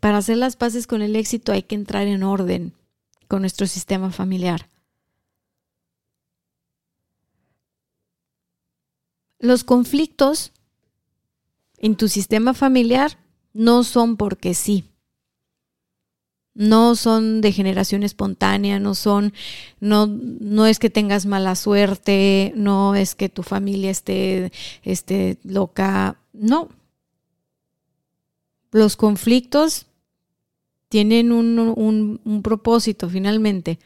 [0.00, 2.74] Para hacer las paces con el éxito hay que entrar en orden
[3.28, 4.68] con nuestro sistema familiar.
[9.38, 10.52] Los conflictos
[11.78, 13.18] en tu sistema familiar
[13.52, 14.84] no son porque sí.
[16.54, 19.34] No son de generación espontánea, no son,
[19.78, 24.52] no, no es que tengas mala suerte, no es que tu familia esté,
[24.82, 26.70] esté loca, no.
[28.72, 29.86] Los conflictos
[30.88, 31.58] tienen un,
[32.24, 33.78] un, propósito finalmente.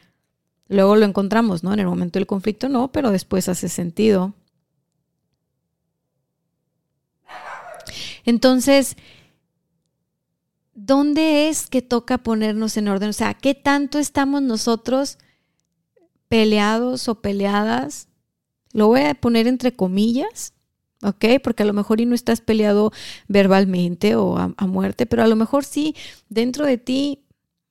[0.67, 1.73] Luego lo encontramos, ¿no?
[1.73, 4.33] En el momento del conflicto no, pero después hace sentido.
[8.23, 8.95] Entonces,
[10.73, 13.09] ¿dónde es que toca ponernos en orden?
[13.09, 15.17] O sea, ¿qué tanto estamos nosotros
[16.29, 18.07] peleados o peleadas?
[18.73, 20.53] Lo voy a poner entre comillas,
[21.01, 21.25] ¿ok?
[21.43, 22.91] Porque a lo mejor y no estás peleado
[23.27, 25.95] verbalmente o a, a muerte, pero a lo mejor sí,
[26.29, 27.19] dentro de ti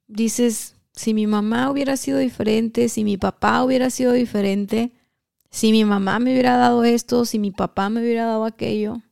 [0.07, 4.93] dices, si mi mamá hubiera sido diferente, si mi papá hubiera sido diferente,
[5.51, 9.03] si mi mamá me hubiera dado esto, si mi papá me hubiera dado aquello.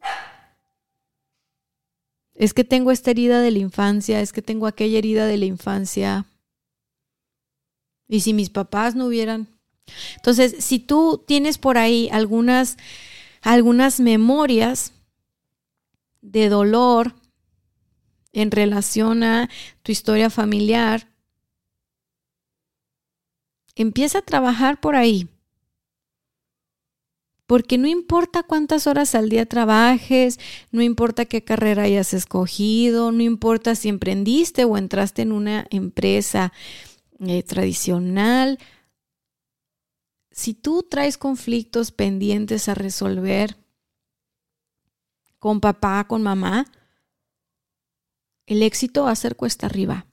[2.35, 5.47] Es que tengo esta herida de la infancia, es que tengo aquella herida de la
[5.47, 6.27] infancia.
[8.07, 9.49] Y si mis papás no hubieran.
[10.17, 12.77] Entonces, si tú tienes por ahí algunas,
[13.43, 14.93] algunas memorias
[16.21, 17.15] de dolor
[18.33, 19.49] en relación a
[19.83, 21.09] tu historia familiar,
[23.75, 25.29] empieza a trabajar por ahí.
[27.47, 30.39] Porque no importa cuántas horas al día trabajes,
[30.71, 36.53] no importa qué carrera hayas escogido, no importa si emprendiste o entraste en una empresa
[37.21, 38.59] eh, tradicional,
[40.39, 43.57] si tú traes conflictos pendientes a resolver
[45.41, 46.67] con papá, con mamá,
[48.47, 50.07] el éxito va a ser cuesta arriba.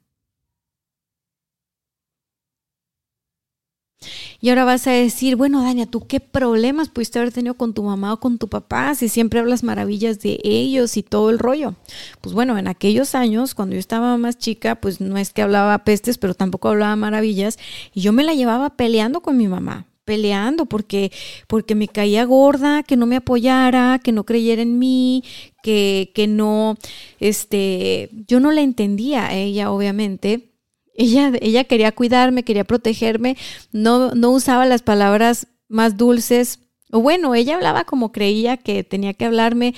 [4.40, 7.84] Y ahora vas a decir, bueno, Dania, ¿tú qué problemas pudiste haber tenido con tu
[7.84, 11.76] mamá o con tu papá si siempre hablas maravillas de ellos y todo el rollo?
[12.22, 15.84] Pues bueno, en aquellos años, cuando yo estaba más chica, pues no es que hablaba
[15.84, 17.60] pestes, pero tampoco hablaba maravillas.
[17.94, 21.12] Y yo me la llevaba peleando con mi mamá peleando porque,
[21.48, 25.24] porque me caía gorda, que no me apoyara, que no creyera en mí,
[25.64, 26.78] que, que no,
[27.20, 30.54] este, yo no la entendía ella, obviamente,
[30.94, 33.36] ella, ella quería cuidarme, quería protegerme,
[33.72, 36.60] no, no usaba las palabras más dulces.
[36.92, 39.74] O bueno, ella hablaba como creía que tenía que hablarme.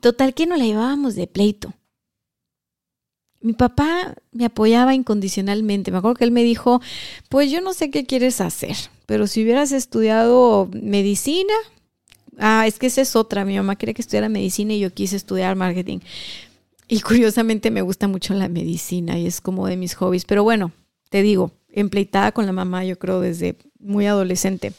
[0.00, 1.74] Total que no la llevábamos de pleito.
[3.40, 5.90] Mi papá me apoyaba incondicionalmente.
[5.90, 6.80] Me acuerdo que él me dijo,
[7.28, 8.76] pues yo no sé qué quieres hacer,
[9.06, 11.54] pero si hubieras estudiado medicina,
[12.38, 13.44] ah, es que esa es otra.
[13.44, 16.00] Mi mamá quería que estudiara medicina y yo quise estudiar marketing.
[16.88, 20.24] Y curiosamente me gusta mucho la medicina y es como de mis hobbies.
[20.24, 20.72] Pero bueno,
[21.10, 24.72] te digo, empleitada con la mamá, yo creo, desde muy adolescente.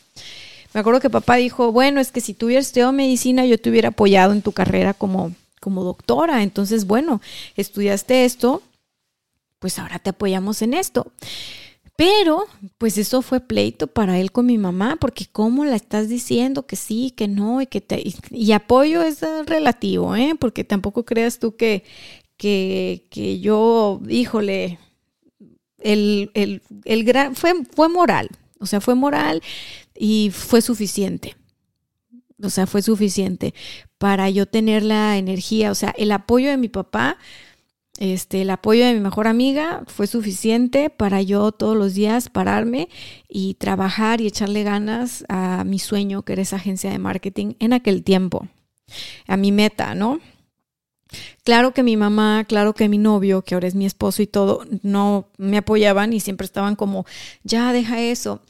[0.74, 3.70] Me acuerdo que papá dijo, bueno, es que si tú hubieras estudiado medicina, yo te
[3.70, 6.43] hubiera apoyado en tu carrera como, como doctora.
[6.43, 7.22] Entonces, bueno,
[7.55, 8.62] estudiaste esto,
[9.60, 11.12] pues ahora te apoyamos en esto.
[11.99, 12.45] Pero,
[12.78, 16.78] pues eso fue pleito para él con mi mamá, porque cómo la estás diciendo que
[16.78, 18.01] sí, que no, y que te,
[18.32, 20.34] y, apoyo es relativo, ¿eh?
[20.39, 21.84] Porque tampoco creas tú que,
[22.38, 24.80] que, que yo, híjole,
[25.80, 28.30] el, el, el gran, fue, fue moral,
[28.62, 29.41] o sea, fue moral
[29.93, 31.36] y fue suficiente.
[32.41, 33.53] O sea, fue suficiente
[34.00, 37.18] para yo tener la energía, o sea, el apoyo de mi papá
[38.00, 42.88] este, el apoyo de mi mejor amiga fue suficiente para yo todos los días pararme
[43.28, 47.74] y trabajar y echarle ganas a mi sueño, que era esa agencia de marketing en
[47.74, 48.47] aquel tiempo,
[49.28, 50.22] a mi meta, ¿no?
[51.43, 54.66] Claro que mi mamá, claro que mi novio, que ahora es mi esposo y todo,
[54.82, 57.06] no me apoyaban y siempre estaban como,
[57.43, 58.41] ya deja eso.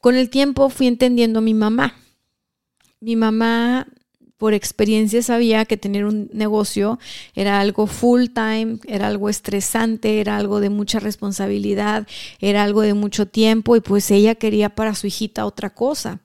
[0.00, 1.94] Con el tiempo fui entendiendo a mi mamá.
[2.98, 3.86] Mi mamá
[4.38, 6.98] por experiencia sabía que tener un negocio
[7.34, 12.06] era algo full time, era algo estresante, era algo de mucha responsabilidad,
[12.40, 16.20] era algo de mucho tiempo y pues ella quería para su hijita otra cosa.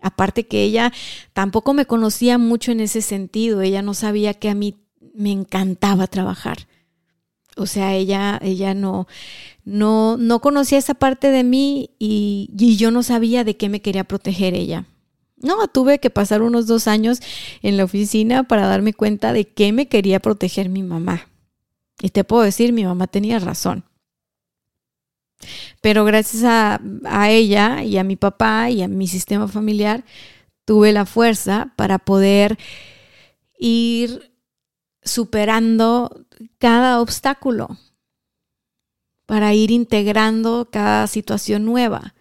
[0.00, 0.92] Aparte que ella
[1.32, 4.82] tampoco me conocía mucho en ese sentido, ella no sabía que a mí
[5.14, 6.66] me encantaba trabajar.
[7.56, 9.06] O sea, ella, ella no,
[9.64, 13.80] no, no conocía esa parte de mí y, y yo no sabía de qué me
[13.80, 14.86] quería proteger ella.
[15.42, 17.20] No, tuve que pasar unos dos años
[17.62, 21.28] en la oficina para darme cuenta de qué me quería proteger mi mamá.
[22.00, 23.84] Y te puedo decir, mi mamá tenía razón.
[25.80, 30.04] Pero gracias a, a, ella y a mi papá y a mi sistema familiar,
[30.64, 32.56] tuve la fuerza para poder
[33.58, 34.32] ir
[35.02, 36.24] superando
[36.58, 37.78] cada obstáculo,
[39.26, 42.14] para ir integrando cada situación nueva,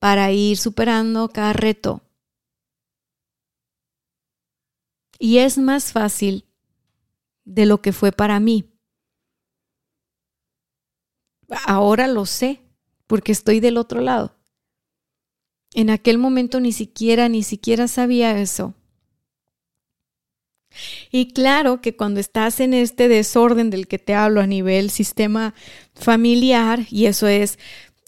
[0.00, 2.02] para ir superando cada reto
[5.22, 6.46] Y es más fácil
[7.44, 8.64] de lo que fue para mí.
[11.66, 12.62] Ahora lo sé,
[13.06, 14.34] porque estoy del otro lado.
[15.74, 18.74] En aquel momento ni siquiera, ni siquiera sabía eso.
[21.10, 25.52] Y claro que cuando estás en este desorden del que te hablo a nivel sistema
[25.92, 27.58] familiar, y eso es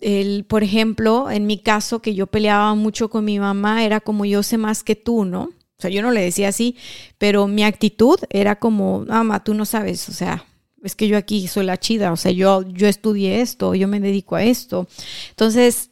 [0.00, 4.24] el, por ejemplo, en mi caso que yo peleaba mucho con mi mamá, era como
[4.24, 5.50] yo sé más que tú, ¿no?
[5.82, 6.76] O sea, yo no le decía así,
[7.18, 10.46] pero mi actitud era como, mamá, tú no sabes, o sea,
[10.80, 13.98] es que yo aquí soy la chida, o sea, yo, yo estudié esto, yo me
[13.98, 14.86] dedico a esto.
[15.30, 15.90] Entonces,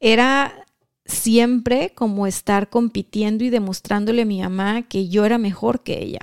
[0.00, 0.66] era
[1.06, 6.20] siempre como estar compitiendo y demostrándole a mi mamá que yo era mejor que ella.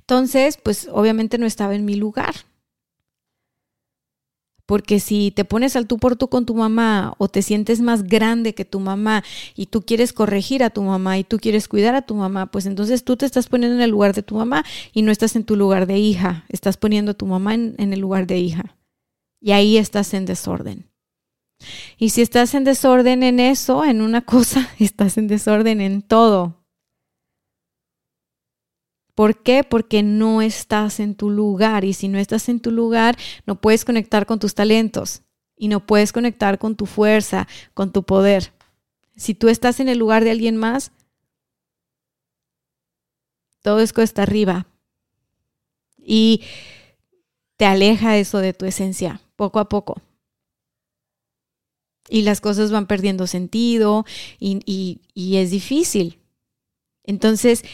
[0.00, 2.34] Entonces, pues obviamente no estaba en mi lugar.
[4.66, 8.02] Porque si te pones al tú por tú con tu mamá o te sientes más
[8.04, 9.22] grande que tu mamá
[9.54, 12.64] y tú quieres corregir a tu mamá y tú quieres cuidar a tu mamá, pues
[12.64, 15.44] entonces tú te estás poniendo en el lugar de tu mamá y no estás en
[15.44, 18.76] tu lugar de hija, estás poniendo a tu mamá en, en el lugar de hija.
[19.40, 20.90] Y ahí estás en desorden.
[21.98, 26.63] Y si estás en desorden en eso, en una cosa, estás en desorden en todo.
[29.14, 29.62] ¿Por qué?
[29.62, 33.84] Porque no estás en tu lugar y si no estás en tu lugar, no puedes
[33.84, 35.22] conectar con tus talentos
[35.56, 38.52] y no puedes conectar con tu fuerza, con tu poder.
[39.14, 40.90] Si tú estás en el lugar de alguien más,
[43.62, 44.66] todo es cuesta arriba
[45.96, 46.42] y
[47.56, 50.02] te aleja eso de tu esencia poco a poco.
[52.08, 54.04] Y las cosas van perdiendo sentido
[54.38, 56.18] y, y es difícil.
[57.04, 57.64] Entonces,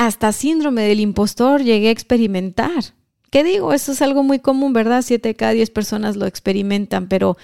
[0.00, 2.94] hasta síndrome del impostor llegué a experimentar.
[3.30, 3.74] ¿Qué digo?
[3.74, 5.02] Eso es algo muy común, ¿verdad?
[5.02, 7.36] Siete de cada diez personas lo experimentan, pero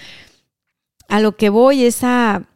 [1.06, 2.48] a lo que voy es a,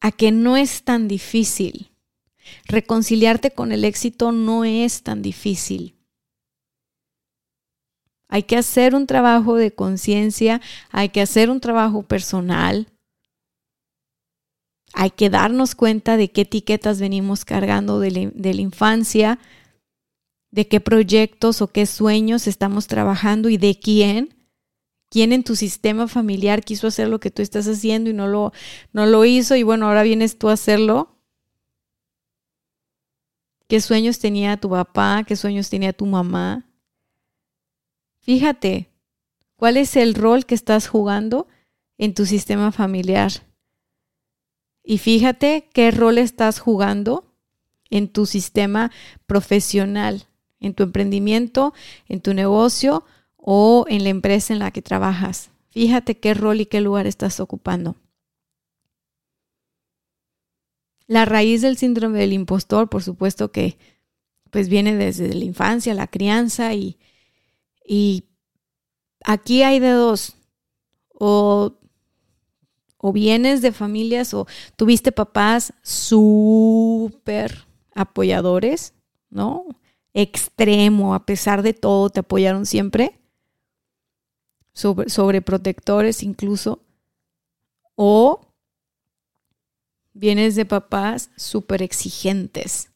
[0.00, 1.90] a que no es tan difícil.
[2.66, 5.96] Reconciliarte con el éxito no es tan difícil.
[8.28, 12.86] Hay que hacer un trabajo de conciencia, hay que hacer un trabajo personal,
[14.92, 19.38] hay que darnos cuenta de qué etiquetas venimos cargando de la, infancia,
[20.50, 24.34] de qué proyectos o qué sueños estamos trabajando y de quién.
[25.08, 28.52] ¿Quién en tu sistema familiar quiso hacer lo que tú estás haciendo y no lo,
[28.92, 29.56] no lo hizo?
[29.56, 31.16] Y bueno, ahora vienes tú a hacerlo.
[33.66, 35.24] ¿Qué sueños tenía tu papá?
[35.26, 36.64] ¿Qué sueños tenía tu mamá?
[38.20, 38.90] Fíjate,
[39.56, 41.48] ¿cuál es el rol que estás jugando
[41.98, 43.49] en tu sistema familiar?
[44.82, 47.24] Y fíjate qué rol estás jugando
[47.90, 48.90] en tu sistema
[49.26, 50.26] profesional,
[50.60, 51.74] en tu emprendimiento,
[52.08, 53.04] en tu negocio
[53.36, 55.50] o en la empresa en la que trabajas.
[55.70, 57.96] Fíjate qué rol y qué lugar estás ocupando.
[61.06, 63.76] La raíz del síndrome del impostor, por supuesto que
[64.50, 66.98] pues viene desde la infancia, la crianza y,
[67.84, 68.24] y
[69.24, 70.36] aquí hay de dos.
[71.12, 71.79] O
[73.00, 74.46] o vienes de familias o
[74.76, 78.94] tuviste papás súper apoyadores,
[79.30, 79.66] ¿no?
[80.12, 83.18] Extremo, a pesar de todo, te apoyaron siempre,
[84.72, 86.82] sobre, sobreprotectores incluso,
[87.94, 88.52] o
[90.12, 92.90] vienes de papás súper exigentes,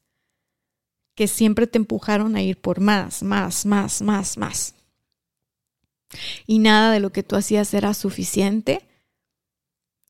[1.15, 4.75] que siempre te empujaron a ir por más, más, más, más, más.
[6.47, 8.87] Y nada de lo que tú hacías era suficiente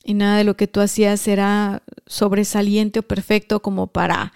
[0.05, 4.33] y nada de lo que tú hacías era sobresaliente o perfecto como para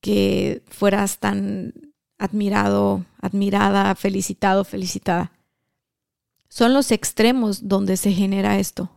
[0.00, 1.72] que fueras tan
[2.18, 5.32] admirado, admirada, felicitado, felicitada.
[6.48, 8.90] Son los extremos donde se genera esto.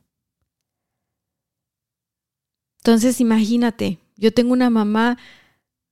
[2.78, 5.18] Entonces imagínate, yo tengo una mamá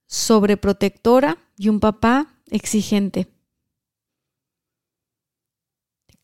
[0.06, 3.28] sobreprotectora y un papá exigente.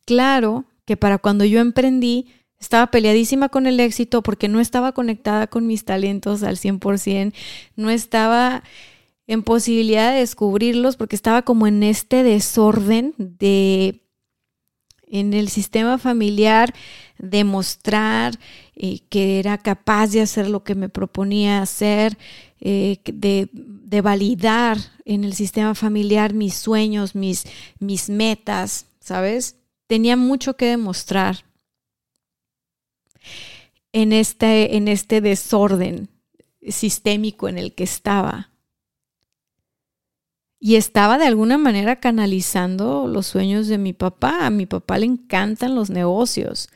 [0.07, 2.29] Claro que para cuando yo emprendí,
[2.65, 7.33] estaba peleadísima con el éxito porque no estaba conectada con mis talentos al 100%,
[7.77, 8.63] no estaba
[9.27, 14.01] en posibilidad de descubrirlos porque estaba como en este desorden de
[15.07, 16.75] en el sistema familiar
[17.19, 18.39] demostrar
[18.75, 22.19] eh, que era capaz de hacer lo que me proponía hacer,
[22.61, 27.45] eh, de, de, validar en el sistema familiar mis sueños, mis,
[27.79, 29.57] mis metas, ¿sabes?
[29.87, 31.45] Tenía mucho que demostrar
[33.95, 36.09] en este, en este desorden
[36.69, 38.51] sistémico en el que estaba.
[40.59, 44.47] Y estaba de alguna manera canalizando los sueños de mi papá.
[44.47, 46.71] A mi papá le encantan los negocios,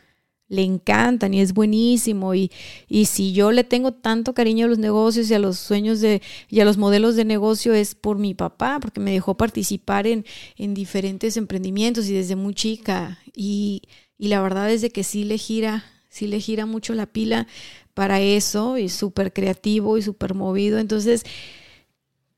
[0.46, 2.36] le encantan y es buenísimo.
[2.36, 2.52] Y,
[2.86, 6.22] y si yo le tengo tanto cariño a los negocios y a los sueños de,
[6.48, 10.24] y a los modelos de negocio es por mi papá, porque me dejó participar en,
[10.56, 13.18] en diferentes emprendimientos y desde muy chica.
[13.34, 13.82] Y,
[14.16, 17.46] y la verdad es de que sí le gira sí le gira mucho la pila
[17.94, 20.78] para eso y súper creativo y súper movido.
[20.78, 21.24] Entonces,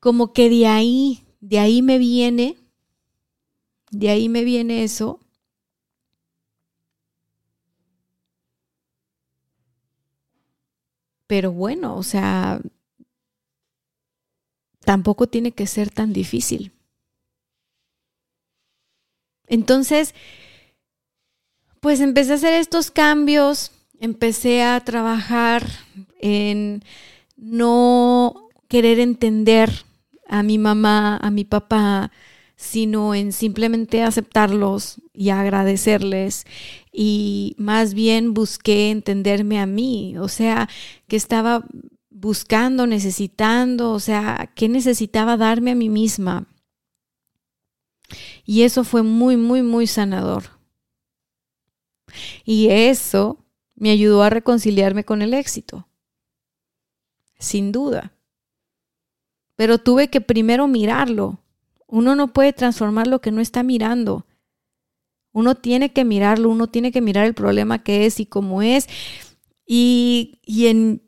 [0.01, 2.57] como que de ahí, de ahí me viene,
[3.93, 5.21] de ahí me viene eso.
[11.27, 12.61] Pero bueno, o sea,
[14.85, 16.73] tampoco tiene que ser tan difícil.
[19.49, 20.15] Entonces,
[21.81, 25.67] pues empecé a hacer estos cambios, empecé a trabajar
[26.21, 26.85] en
[27.37, 29.71] no querer entender
[30.29, 32.13] a mi mamá, a mi papá,
[32.57, 36.45] sino en simplemente aceptarlos y agradecerles
[36.93, 40.69] y más bien busqué entenderme a mí, o sea,
[41.09, 41.65] que estaba
[42.11, 46.47] buscando, necesitando, o sea, que necesitaba darme a mí misma.
[48.45, 50.60] Y eso fue muy, muy, muy sanador.
[52.45, 53.39] Y eso
[53.75, 55.89] me ayudó a reconciliarme con el éxito,
[57.39, 58.13] sin duda.
[59.57, 61.39] Pero tuve que primero mirarlo,
[61.87, 64.27] uno no puede transformar lo que no está mirando.
[65.33, 68.89] Uno tiene que mirarlo, uno tiene que mirar el problema que es y cómo es.
[69.67, 71.03] Y, y en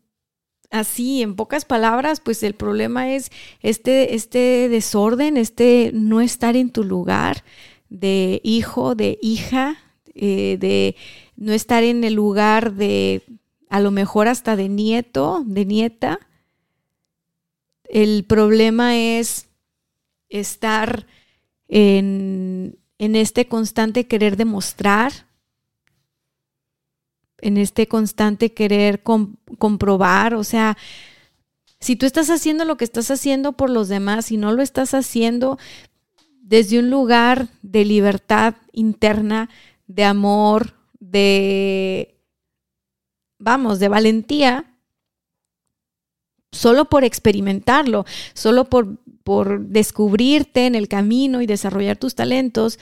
[0.72, 3.30] así, en pocas palabras, pues el problema es
[3.60, 7.44] este, este desorden, este no estar en tu lugar
[7.90, 9.76] de hijo, de hija,
[10.14, 10.96] eh, de
[11.36, 13.22] no estar en el lugar de
[13.68, 16.20] a lo mejor hasta de nieto, de nieta.
[17.84, 19.48] El problema es
[20.28, 21.06] estar
[21.68, 25.12] en, este constante querer demostrar,
[27.38, 30.76] en este constante querer comprobar, o sea,
[31.80, 34.94] si tú estás haciendo lo que estás haciendo por los demás y no lo estás
[34.94, 35.58] haciendo
[36.40, 39.48] desde un lugar de libertad interna,
[39.94, 42.18] de amor, de,
[43.38, 44.74] vamos, de valentía,
[46.50, 52.78] solo por experimentarlo, solo por por descubrirte en el camino y desarrollar tus talentos,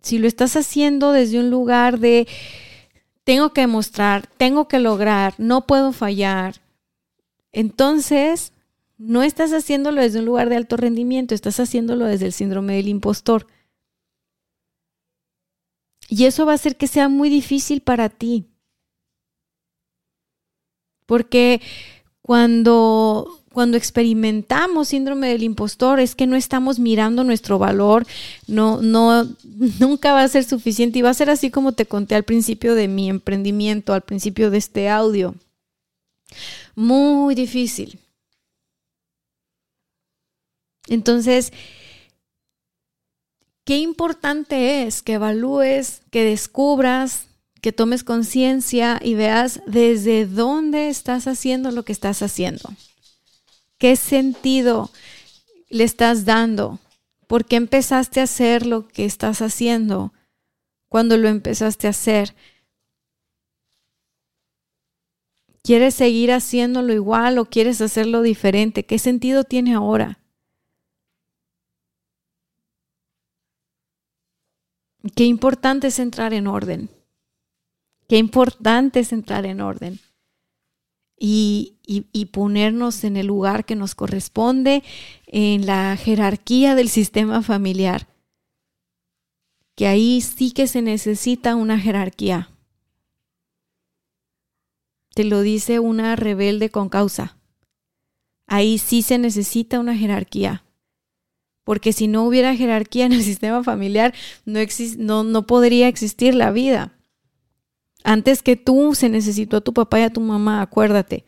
[0.00, 2.26] si lo estás haciendo desde un lugar de
[3.24, 6.60] tengo que mostrar, tengo que lograr, no puedo fallar,
[7.52, 8.52] entonces
[8.98, 12.88] no estás haciéndolo desde un lugar de alto rendimiento, estás haciéndolo desde el síndrome del
[12.88, 13.46] impostor.
[16.16, 18.46] Y eso va a hacer que sea muy difícil para ti.
[21.06, 21.60] Porque
[22.22, 28.06] cuando cuando experimentamos síndrome del impostor es que no estamos mirando nuestro valor,
[28.46, 29.24] no, no,
[29.80, 32.76] nunca va a ser suficiente y va a ser así como te conté al principio
[32.76, 35.34] de mi emprendimiento, al principio de este audio.
[36.76, 37.98] Muy difícil.
[40.86, 41.52] Entonces,
[43.64, 47.26] qué importante es que evalúes, que descubras,
[47.60, 52.68] que tomes conciencia y veas desde dónde estás haciendo lo que estás haciendo.
[53.78, 54.90] ¿Qué sentido
[55.70, 56.78] le estás dando?
[57.26, 60.12] ¿Por qué empezaste a hacer lo que estás haciendo
[60.88, 62.34] cuando lo empezaste a hacer?
[65.62, 68.84] ¿Quieres seguir haciéndolo igual o quieres hacerlo diferente?
[68.84, 70.18] ¿Qué sentido tiene ahora?
[75.14, 76.88] Qué importante es entrar en orden.
[78.08, 80.00] Qué importante es entrar en orden
[81.18, 84.82] y, ponernos en el lugar que nos corresponde
[85.26, 88.08] en la jerarquía del sistema familiar.
[89.74, 92.50] Que ahí sí que se necesita una jerarquía.
[95.14, 97.36] Te lo dice una rebelde con causa.
[98.46, 100.63] Ahí sí se necesita una jerarquía.
[101.64, 104.60] Porque si no hubiera jerarquía en el sistema familiar, no,
[104.98, 106.96] no, no podría existir la vida.
[108.04, 111.24] Antes que tú se necesitó a tu papá y a tu mamá, acuérdate.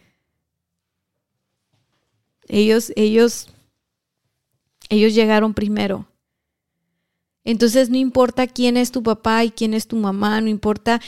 [2.48, 3.48] Ellos, ellos,
[4.90, 6.06] ellos llegaron primero.
[7.46, 11.00] Entonces no importa quién es tu papá y quién es tu mamá, no importa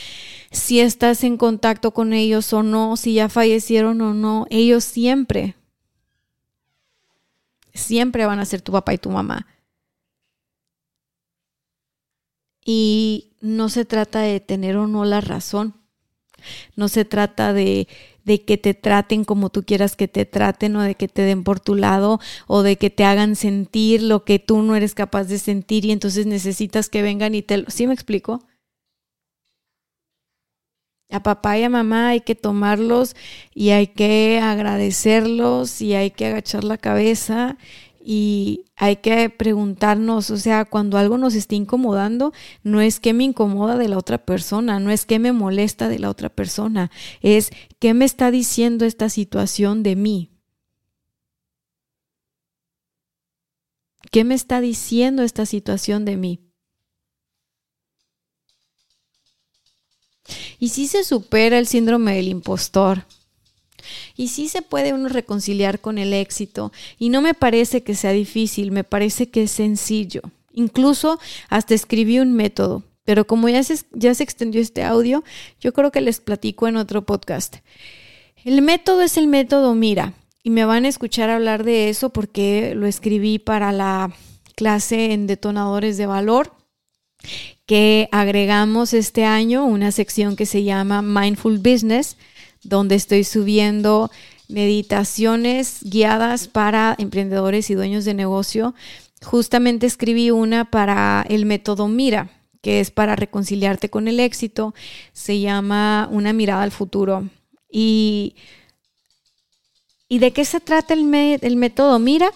[0.53, 5.57] si estás en contacto con ellos o no, si ya fallecieron o no, ellos siempre,
[7.79, 9.47] siempre van a ser tu papá y tu mamá.
[12.65, 15.75] Y no se trata de tener o no la razón.
[16.77, 17.89] No se trata de,
[18.25, 21.45] de que te traten como tú quieras que te traten o de que te den
[21.45, 25.25] por tu lado o de que te hagan sentir lo que tú no eres capaz
[25.25, 27.71] de sentir y entonces necesitas que vengan y te lo...
[27.71, 28.48] ¿Sí me explico?
[31.11, 33.17] A papá y a mamá hay que tomarlos
[33.55, 37.57] y hay que agradecerlos y hay que agachar la cabeza
[38.11, 42.33] y hay que preguntarnos, o sea, cuando algo nos está incomodando,
[42.63, 45.99] no es que me incomoda de la otra persona, no es que me molesta de
[45.99, 46.91] la otra persona,
[47.21, 50.31] es qué me está diciendo esta situación de mí.
[54.11, 56.48] ¿Qué me está diciendo esta situación de mí?
[60.59, 63.05] Y si se supera el síndrome del impostor,
[64.17, 66.73] y sí se puede uno reconciliar con el éxito.
[66.99, 70.23] Y no me parece que sea difícil, me parece que es sencillo.
[70.53, 71.19] Incluso
[71.49, 72.83] hasta escribí un método.
[73.05, 75.25] Pero como ya se, ya se extendió este audio,
[75.61, 77.57] yo creo que les platico en otro podcast.
[78.45, 80.15] El método es el método Mira.
[80.43, 84.15] Y me van a escuchar hablar de eso porque lo escribí para la
[84.55, 86.58] clase en detonadores de valor
[87.67, 92.17] que agregamos este año una sección que se llama Mindful Business,
[92.63, 94.11] donde estoy subiendo
[94.49, 98.75] meditaciones guiadas para emprendedores y dueños de negocio.
[99.23, 102.31] Justamente escribí una para el método Mira,
[102.63, 104.75] que es para reconciliarte con el éxito.
[105.13, 107.29] Se llama Una mirada al futuro.
[107.71, 108.35] Y,
[110.09, 112.33] ¿y de qué se trata el, el método Mira?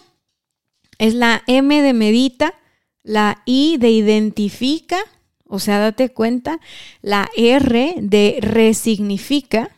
[0.99, 2.55] Es la M de medita,
[3.03, 4.99] la I de identifica,
[5.47, 6.61] o sea, date cuenta,
[7.01, 9.71] la R de resignifica,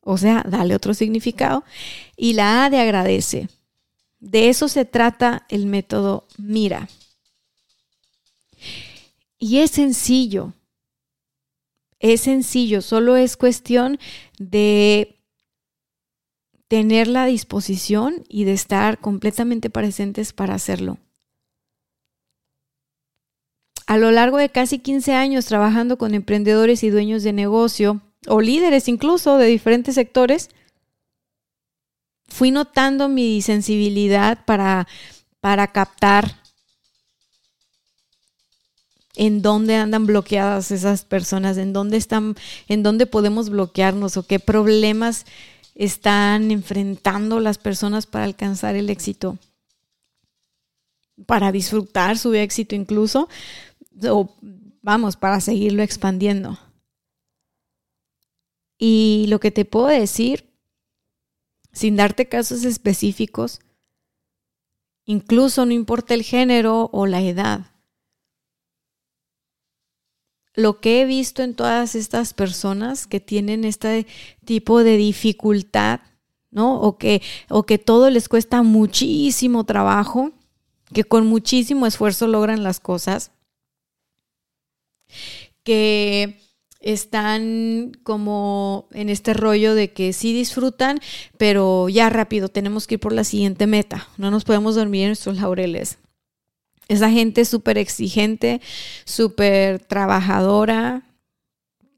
[0.00, 1.64] o sea, dale otro significado,
[2.16, 3.48] y la A de agradece.
[4.20, 6.88] De eso se trata el método Mira.
[9.38, 10.52] Y es sencillo,
[12.00, 13.98] es sencillo, solo es cuestión
[14.38, 15.16] de
[16.66, 20.98] tener la disposición y de estar completamente presentes para hacerlo
[23.88, 28.42] a lo largo de casi 15 años trabajando con emprendedores y dueños de negocio, o
[28.42, 30.50] líderes incluso de diferentes sectores,
[32.26, 34.86] fui notando mi sensibilidad para,
[35.40, 36.42] para captar
[39.14, 42.36] en dónde andan bloqueadas esas personas, en dónde están,
[42.68, 45.24] en dónde podemos bloquearnos o qué problemas
[45.74, 49.38] están enfrentando las personas para alcanzar el éxito,
[51.24, 53.30] para disfrutar su éxito incluso,
[54.04, 54.36] o
[54.82, 56.58] vamos, para seguirlo expandiendo.
[58.78, 60.48] Y lo que te puedo decir,
[61.72, 63.60] sin darte casos específicos,
[65.04, 67.66] incluso no importa el género o la edad,
[70.54, 74.06] lo que he visto en todas estas personas que tienen este
[74.44, 76.00] tipo de dificultad,
[76.50, 76.80] ¿no?
[76.80, 80.32] O que, o que todo les cuesta muchísimo trabajo,
[80.92, 83.30] que con muchísimo esfuerzo logran las cosas,
[85.62, 86.40] que
[86.80, 91.00] están como en este rollo de que sí disfrutan,
[91.36, 94.08] pero ya rápido tenemos que ir por la siguiente meta.
[94.16, 95.98] No nos podemos dormir en nuestros laureles.
[96.88, 98.60] Esa gente súper exigente,
[99.04, 101.02] súper trabajadora,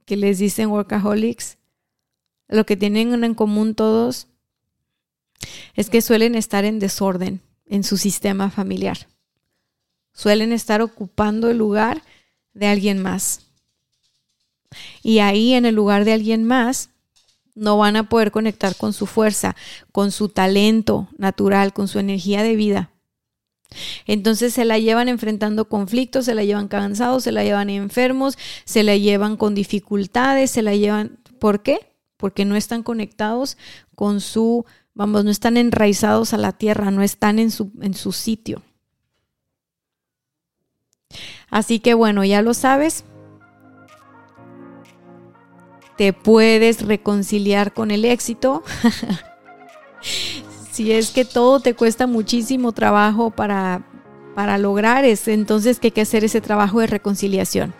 [0.04, 1.58] que les dicen workaholics,
[2.48, 4.26] lo que tienen en común todos
[5.74, 9.06] es que suelen estar en desorden en su sistema familiar.
[10.12, 12.02] Suelen estar ocupando el lugar
[12.54, 13.46] de alguien más.
[15.02, 16.90] Y ahí en el lugar de alguien más
[17.54, 19.56] no van a poder conectar con su fuerza,
[19.92, 22.90] con su talento natural, con su energía de vida.
[24.06, 28.82] Entonces se la llevan enfrentando conflictos, se la llevan cansados, se la llevan enfermos, se
[28.82, 31.18] la llevan con dificultades, se la llevan...
[31.38, 31.78] ¿Por qué?
[32.16, 33.56] Porque no están conectados
[33.94, 38.12] con su, vamos, no están enraizados a la tierra, no están en su, en su
[38.12, 38.62] sitio.
[41.50, 43.04] Así que bueno, ya lo sabes.
[45.96, 48.62] Te puedes reconciliar con el éxito.
[50.72, 53.82] si es que todo te cuesta muchísimo trabajo para,
[54.34, 57.74] para lograr, es entonces que hay que hacer ese trabajo de reconciliación.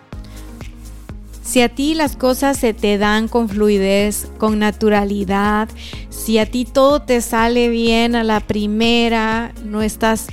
[1.43, 5.67] Si a ti las cosas se te dan con fluidez, con naturalidad,
[6.09, 10.27] si a ti todo te sale bien a la primera, no estás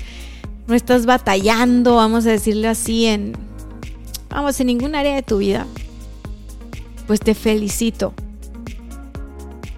[0.68, 3.32] no estás batallando, vamos a decirle así, en,
[4.28, 5.66] vamos, en ningún área de tu vida,
[7.06, 8.12] pues te felicito.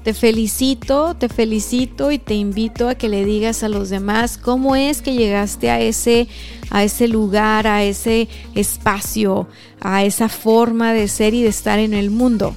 [0.03, 4.75] Te felicito, te felicito y te invito a que le digas a los demás cómo
[4.75, 6.27] es que llegaste a ese,
[6.71, 9.47] a ese lugar, a ese espacio,
[9.79, 12.57] a esa forma de ser y de estar en el mundo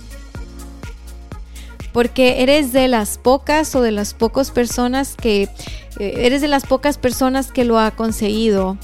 [1.94, 5.44] porque eres de las pocas o de las pocas personas que,
[6.00, 8.78] eh, eres de las pocas personas que lo ha conseguido.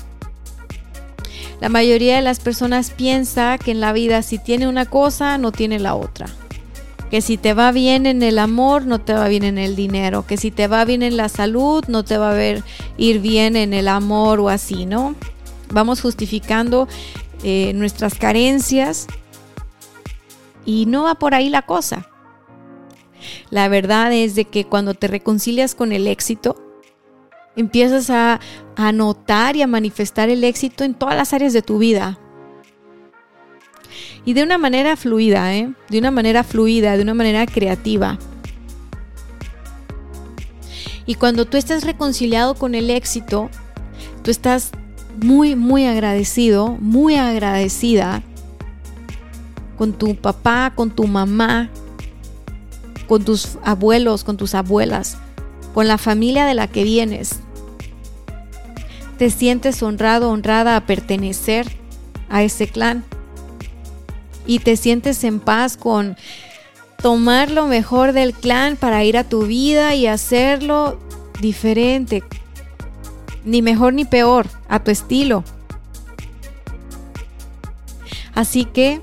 [1.59, 5.51] La mayoría de las personas piensa que en la vida si tiene una cosa, no
[5.51, 6.27] tiene la otra.
[7.09, 10.25] Que si te va bien en el amor, no te va bien en el dinero.
[10.25, 12.63] Que si te va bien en la salud, no te va a ver
[12.97, 15.15] ir bien en el amor o así, ¿no?
[15.71, 16.87] Vamos justificando
[17.43, 19.07] eh, nuestras carencias
[20.65, 22.08] y no va por ahí la cosa.
[23.49, 26.55] La verdad es de que cuando te reconcilias con el éxito,
[27.55, 28.39] empiezas a,
[28.75, 32.19] a notar y a manifestar el éxito en todas las áreas de tu vida.
[34.25, 35.73] Y de una manera fluida, ¿eh?
[35.89, 38.19] De una manera fluida, de una manera creativa.
[41.05, 43.49] Y cuando tú estás reconciliado con el éxito,
[44.21, 44.71] tú estás
[45.23, 48.21] muy, muy agradecido, muy agradecida
[49.77, 51.69] con tu papá, con tu mamá,
[53.09, 55.17] con tus abuelos, con tus abuelas,
[55.73, 57.39] con la familia de la que vienes.
[59.17, 61.67] te sientes honrado, honrada a pertenecer
[62.29, 63.03] a ese clan.
[64.45, 66.15] Y te sientes en paz con
[67.01, 70.99] tomar lo mejor del clan para ir a tu vida y hacerlo
[71.41, 72.23] diferente.
[73.43, 75.43] Ni mejor ni peor, a tu estilo.
[78.35, 79.01] Así que,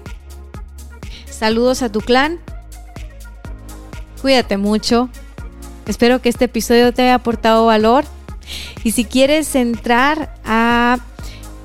[1.29, 2.41] saludos a tu clan.
[4.27, 5.09] Cuídate mucho.
[5.87, 8.05] Espero que este episodio te haya aportado valor.
[8.83, 10.99] Y si quieres entrar a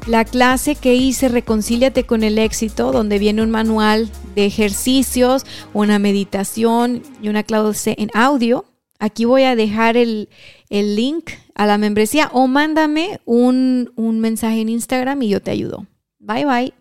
[0.05, 5.43] la clase que hice Reconcíliate con el éxito, donde viene un manual de ejercicios,
[5.73, 8.65] una meditación y una clase en audio,
[8.99, 10.29] aquí voy a dejar el,
[10.69, 15.49] el link a la membresía o mándame un, un mensaje en Instagram y yo te
[15.49, 15.87] ayudo.
[16.19, 16.80] Bye bye.